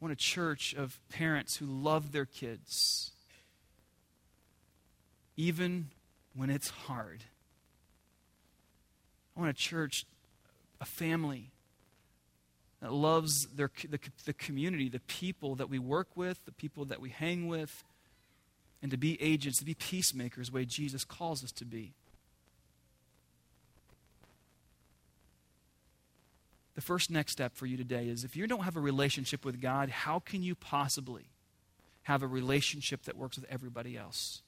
I 0.00 0.04
want 0.04 0.12
a 0.12 0.16
church 0.16 0.74
of 0.74 1.00
parents 1.08 1.56
who 1.56 1.66
love 1.66 2.12
their 2.12 2.26
kids, 2.26 3.10
even 5.36 5.90
when 6.34 6.50
it's 6.50 6.70
hard. 6.70 7.24
I 9.36 9.40
want 9.40 9.50
a 9.50 9.54
church, 9.54 10.06
a 10.80 10.84
family 10.84 11.50
that 12.80 12.92
loves 12.92 13.46
their, 13.46 13.70
the, 13.88 13.98
the 14.24 14.32
community, 14.32 14.88
the 14.88 15.00
people 15.00 15.54
that 15.56 15.68
we 15.68 15.78
work 15.78 16.08
with, 16.14 16.44
the 16.44 16.52
people 16.52 16.84
that 16.86 17.00
we 17.00 17.10
hang 17.10 17.48
with, 17.48 17.84
and 18.82 18.90
to 18.90 18.96
be 18.96 19.20
agents, 19.20 19.58
to 19.58 19.64
be 19.64 19.74
peacemakers, 19.74 20.48
the 20.48 20.54
way 20.54 20.64
Jesus 20.64 21.04
calls 21.04 21.42
us 21.42 21.52
to 21.52 21.64
be. 21.64 21.92
The 26.74 26.82
first 26.82 27.10
next 27.10 27.32
step 27.32 27.56
for 27.56 27.64
you 27.64 27.78
today 27.78 28.08
is 28.08 28.22
if 28.22 28.36
you 28.36 28.46
don't 28.46 28.64
have 28.64 28.76
a 28.76 28.80
relationship 28.80 29.46
with 29.46 29.62
God, 29.62 29.88
how 29.88 30.18
can 30.18 30.42
you 30.42 30.54
possibly 30.54 31.30
have 32.02 32.22
a 32.22 32.26
relationship 32.26 33.04
that 33.04 33.16
works 33.16 33.36
with 33.36 33.46
everybody 33.50 33.96
else? 33.96 34.42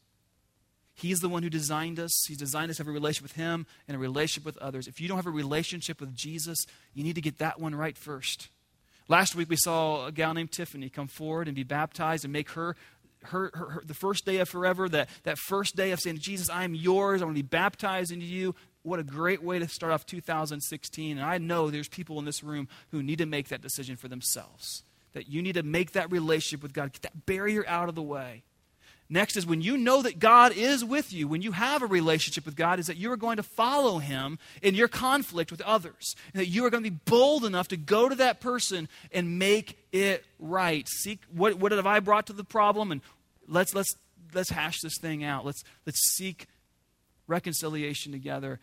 He's 0.99 1.21
the 1.21 1.29
one 1.29 1.45
who 1.45 1.49
designed 1.49 2.01
us. 2.01 2.25
He's 2.27 2.39
designed 2.39 2.73
us 2.73 2.79
to 2.79 2.83
have 2.83 2.89
a 2.89 2.93
relationship 2.93 3.23
with 3.23 3.37
Him 3.37 3.67
and 3.87 3.95
a 3.95 4.01
relationship 4.01 4.45
with 4.45 4.59
others. 4.59 4.89
If 4.89 5.01
you 5.01 5.07
don't 5.07 5.17
have 5.17 5.29
a 5.29 5.31
relationship 5.31 6.01
with 6.01 6.13
Jesus, 6.13 6.67
you 6.93 7.05
need 7.05 7.15
to 7.15 7.21
get 7.21 7.39
that 7.39 7.61
one 7.61 7.73
right 7.73 7.97
first. 7.97 8.49
Last 9.07 9.37
week 9.37 9.49
we 9.49 9.55
saw 9.55 10.07
a 10.07 10.13
gal 10.13 10.35
named 10.35 10.51
Tiffany 10.51 10.89
come 10.89 11.07
forward 11.07 11.47
and 11.47 11.55
be 11.55 11.63
baptized 11.63 12.25
and 12.25 12.33
make 12.33 12.51
her, 12.51 12.75
her, 13.23 13.53
her, 13.55 13.69
her 13.71 13.83
the 13.87 13.95
first 13.95 14.27
day 14.27 14.39
of 14.39 14.49
forever, 14.49 14.89
that, 14.89 15.09
that 15.23 15.39
first 15.39 15.77
day 15.77 15.93
of 15.93 16.01
saying, 16.01 16.19
Jesus, 16.19 16.51
I 16.51 16.65
am 16.65 16.75
yours. 16.75 17.23
I 17.23 17.27
want 17.27 17.37
to 17.37 17.43
be 17.45 17.49
baptized 17.49 18.11
into 18.11 18.27
you. 18.27 18.57
What 18.83 18.99
a 18.99 19.05
great 19.05 19.41
way 19.41 19.61
to 19.61 19.69
start 19.69 19.93
off 19.93 20.05
2016. 20.05 21.17
And 21.17 21.25
I 21.25 21.39
know 21.39 21.71
there's 21.71 21.89
people 21.89 22.19
in 22.19 22.25
this 22.25 22.43
room 22.43 22.67
who 22.91 23.05
need 23.05 23.19
to 23.19 23.27
make 23.27 23.51
that 23.51 23.63
decision 23.63 23.95
for 23.95 24.09
themselves. 24.09 24.83
That 25.13 25.29
you 25.29 25.43
need 25.43 25.55
to 25.55 25.63
make 25.63 25.93
that 25.93 26.11
relationship 26.11 26.61
with 26.61 26.73
God, 26.73 26.93
get 26.93 27.03
that 27.03 27.25
barrier 27.25 27.65
out 27.69 27.89
of 27.89 27.95
the 27.95 28.03
way. 28.03 28.43
Next 29.11 29.37
is 29.37 29.47
when 29.47 29.63
you 29.63 29.79
know 29.79 30.03
that 30.03 30.19
God 30.19 30.53
is 30.53 30.85
with 30.85 31.15
you, 31.15 31.29
when 31.29 31.41
you 31.41 31.53
have 31.53 31.83
a 31.83 31.87
relationship 31.87 32.45
with 32.45 32.57
God, 32.57 32.79
is 32.79 32.89
that 32.89 32.99
you 32.99 33.11
are 33.11 33.17
going 33.17 33.39
to 33.39 33.43
follow 33.43 33.99
Him 33.99 34.39
in 34.61 34.75
your 34.75 34.89
conflict 34.89 35.51
with 35.51 35.63
others. 35.63 36.15
And 36.35 36.43
that 36.43 36.49
you 36.49 36.67
are 36.67 36.71
going 36.71 36.85
to 36.85 36.91
be 36.91 36.99
bold 37.07 37.47
enough 37.47 37.69
to 37.69 37.79
go 37.79 38.09
to 38.09 38.15
that 38.17 38.41
person 38.41 38.87
and 39.11 39.39
make 39.39 39.79
it 39.93 40.25
right. 40.39 40.87
Seek 40.89 41.21
what, 41.33 41.55
what 41.55 41.73
have 41.73 41.87
I 41.87 42.01
brought 42.01 42.27
to 42.27 42.35
the 42.35 42.45
problem? 42.45 42.93
And 42.93 43.01
let's, 43.47 43.75
let's, 43.75 43.95
let's 44.35 44.51
hash 44.51 44.81
this 44.83 44.99
thing 45.01 45.25
out. 45.25 45.47
Let's, 45.47 45.63
let's 45.87 46.01
seek 46.17 46.47
reconciliation 47.27 48.13
together. 48.13 48.61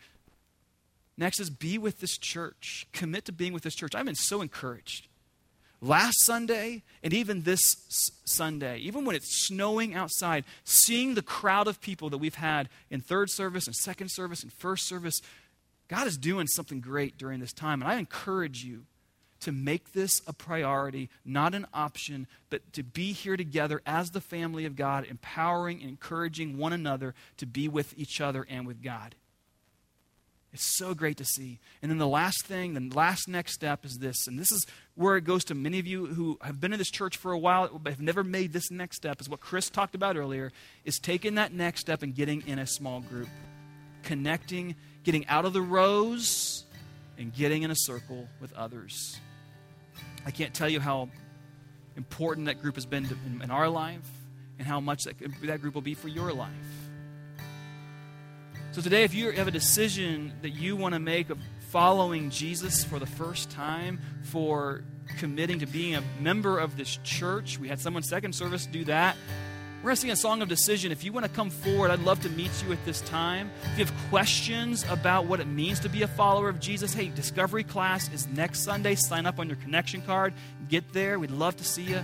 Next 1.18 1.40
is 1.40 1.50
be 1.50 1.76
with 1.76 1.98
this 1.98 2.16
church. 2.16 2.86
Commit 2.92 3.24
to 3.24 3.32
being 3.32 3.52
with 3.52 3.64
this 3.64 3.74
church. 3.74 3.96
I've 3.96 4.04
been 4.04 4.14
so 4.14 4.42
encouraged 4.42 5.08
last 5.86 6.24
Sunday 6.24 6.82
and 7.02 7.12
even 7.12 7.42
this 7.42 7.76
Sunday, 8.24 8.78
even 8.78 9.04
when 9.04 9.16
it's 9.16 9.46
snowing 9.46 9.94
outside, 9.94 10.44
seeing 10.64 11.14
the 11.14 11.22
crowd 11.22 11.68
of 11.68 11.80
people 11.80 12.10
that 12.10 12.18
we've 12.18 12.34
had 12.34 12.68
in 12.90 13.00
third 13.00 13.30
service 13.30 13.66
and 13.66 13.74
second 13.76 14.10
service 14.10 14.42
and 14.42 14.52
first 14.52 14.86
service, 14.88 15.20
God 15.88 16.06
is 16.06 16.16
doing 16.16 16.46
something 16.46 16.80
great 16.80 17.16
during 17.16 17.40
this 17.40 17.52
time. 17.52 17.82
And 17.82 17.90
I 17.90 17.96
encourage 17.96 18.64
you 18.64 18.86
to 19.40 19.52
make 19.52 19.92
this 19.92 20.22
a 20.26 20.32
priority, 20.32 21.08
not 21.24 21.54
an 21.54 21.66
option, 21.72 22.26
but 22.50 22.72
to 22.72 22.82
be 22.82 23.12
here 23.12 23.36
together 23.36 23.82
as 23.86 24.10
the 24.10 24.20
family 24.20 24.64
of 24.64 24.76
God, 24.76 25.06
empowering 25.08 25.80
and 25.80 25.90
encouraging 25.90 26.58
one 26.58 26.72
another 26.72 27.14
to 27.36 27.46
be 27.46 27.68
with 27.68 27.94
each 27.96 28.20
other 28.20 28.46
and 28.48 28.66
with 28.66 28.82
God. 28.82 29.14
It's 30.56 30.78
so 30.78 30.94
great 30.94 31.18
to 31.18 31.24
see. 31.26 31.58
And 31.82 31.90
then 31.90 31.98
the 31.98 32.08
last 32.08 32.46
thing, 32.46 32.72
the 32.72 32.96
last 32.96 33.28
next 33.28 33.52
step 33.52 33.84
is 33.84 33.98
this, 34.00 34.26
and 34.26 34.38
this 34.38 34.50
is 34.50 34.64
where 34.94 35.18
it 35.18 35.24
goes 35.24 35.44
to 35.44 35.54
many 35.54 35.78
of 35.78 35.86
you 35.86 36.06
who 36.06 36.38
have 36.40 36.62
been 36.62 36.72
in 36.72 36.78
this 36.78 36.90
church 36.90 37.18
for 37.18 37.30
a 37.30 37.38
while 37.38 37.68
but 37.78 37.92
have 37.92 38.00
never 38.00 38.24
made 38.24 38.54
this 38.54 38.70
next 38.70 38.96
step, 38.96 39.20
is 39.20 39.28
what 39.28 39.40
Chris 39.40 39.68
talked 39.68 39.94
about 39.94 40.16
earlier, 40.16 40.50
is 40.86 40.98
taking 40.98 41.34
that 41.34 41.52
next 41.52 41.80
step 41.80 42.02
and 42.02 42.14
getting 42.14 42.42
in 42.46 42.58
a 42.58 42.66
small 42.66 43.02
group. 43.02 43.28
Connecting, 44.02 44.76
getting 45.04 45.26
out 45.26 45.44
of 45.44 45.52
the 45.52 45.60
rows, 45.60 46.64
and 47.18 47.34
getting 47.34 47.62
in 47.62 47.70
a 47.70 47.76
circle 47.76 48.26
with 48.40 48.54
others. 48.54 49.20
I 50.24 50.30
can't 50.30 50.54
tell 50.54 50.70
you 50.70 50.80
how 50.80 51.10
important 51.98 52.46
that 52.46 52.62
group 52.62 52.76
has 52.76 52.86
been 52.86 53.06
in, 53.42 53.50
our 53.50 53.68
life 53.68 54.08
and 54.58 54.66
how 54.66 54.80
much 54.80 55.04
that, 55.04 55.16
that 55.42 55.60
group 55.60 55.74
will 55.74 55.82
be 55.82 55.92
for 55.92 56.08
your 56.08 56.32
life. 56.32 56.85
So 58.76 58.82
today, 58.82 59.04
if 59.04 59.14
you 59.14 59.30
have 59.30 59.48
a 59.48 59.50
decision 59.50 60.34
that 60.42 60.50
you 60.50 60.76
want 60.76 60.92
to 60.92 60.98
make 60.98 61.30
of 61.30 61.38
following 61.70 62.28
Jesus 62.28 62.84
for 62.84 62.98
the 62.98 63.06
first 63.06 63.48
time, 63.48 63.98
for 64.24 64.82
committing 65.16 65.60
to 65.60 65.66
being 65.66 65.94
a 65.94 66.02
member 66.20 66.58
of 66.58 66.76
this 66.76 66.98
church, 67.02 67.58
we 67.58 67.68
had 67.68 67.80
someone 67.80 68.02
second 68.02 68.34
service 68.34 68.66
do 68.66 68.84
that. 68.84 69.16
We're 69.78 69.84
going 69.84 69.94
to 69.94 70.00
sing 70.02 70.10
a 70.10 70.16
song 70.16 70.42
of 70.42 70.50
decision. 70.50 70.92
If 70.92 71.04
you 71.04 71.12
want 71.14 71.24
to 71.24 71.32
come 71.32 71.48
forward, 71.48 71.90
I'd 71.90 72.00
love 72.00 72.20
to 72.20 72.28
meet 72.28 72.50
you 72.66 72.70
at 72.70 72.84
this 72.84 73.00
time. 73.00 73.50
If 73.72 73.78
you 73.78 73.84
have 73.86 73.94
questions 74.10 74.84
about 74.90 75.24
what 75.24 75.40
it 75.40 75.46
means 75.46 75.80
to 75.80 75.88
be 75.88 76.02
a 76.02 76.08
follower 76.08 76.50
of 76.50 76.60
Jesus, 76.60 76.92
hey, 76.92 77.08
Discovery 77.08 77.64
class 77.64 78.12
is 78.12 78.26
next 78.26 78.60
Sunday. 78.60 78.94
Sign 78.94 79.24
up 79.24 79.38
on 79.38 79.48
your 79.48 79.56
connection 79.56 80.02
card. 80.02 80.34
Get 80.68 80.92
there. 80.92 81.18
We'd 81.18 81.30
love 81.30 81.56
to 81.56 81.64
see 81.64 81.84
you. 81.84 82.02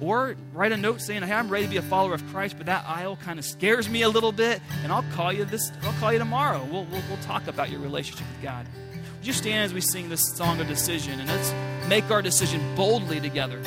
Or 0.00 0.36
write 0.52 0.72
a 0.72 0.76
note 0.76 1.00
saying, 1.00 1.22
"Hey, 1.22 1.32
I'm 1.32 1.48
ready 1.48 1.64
to 1.64 1.70
be 1.70 1.76
a 1.76 1.82
follower 1.82 2.14
of 2.14 2.26
Christ, 2.28 2.56
but 2.56 2.66
that 2.66 2.84
aisle 2.86 3.16
kind 3.16 3.38
of 3.38 3.44
scares 3.44 3.88
me 3.88 4.02
a 4.02 4.08
little 4.08 4.32
bit, 4.32 4.60
and 4.82 4.92
I'll 4.92 5.04
call 5.14 5.32
you 5.32 5.44
this. 5.44 5.72
I'll 5.82 5.92
call 5.94 6.12
you 6.12 6.18
tomorrow. 6.18 6.66
We'll, 6.70 6.84
we'll, 6.84 7.02
we'll 7.08 7.22
talk 7.22 7.46
about 7.48 7.70
your 7.70 7.80
relationship 7.80 8.26
with 8.28 8.42
God." 8.42 8.66
Would 9.18 9.26
you 9.26 9.32
stand 9.32 9.64
as 9.64 9.74
we 9.74 9.80
sing 9.80 10.08
this 10.08 10.36
song 10.36 10.60
of 10.60 10.68
decision, 10.68 11.18
and 11.18 11.28
let's 11.28 11.52
make 11.88 12.08
our 12.10 12.22
decision 12.22 12.60
boldly 12.76 13.20
together. 13.20 13.60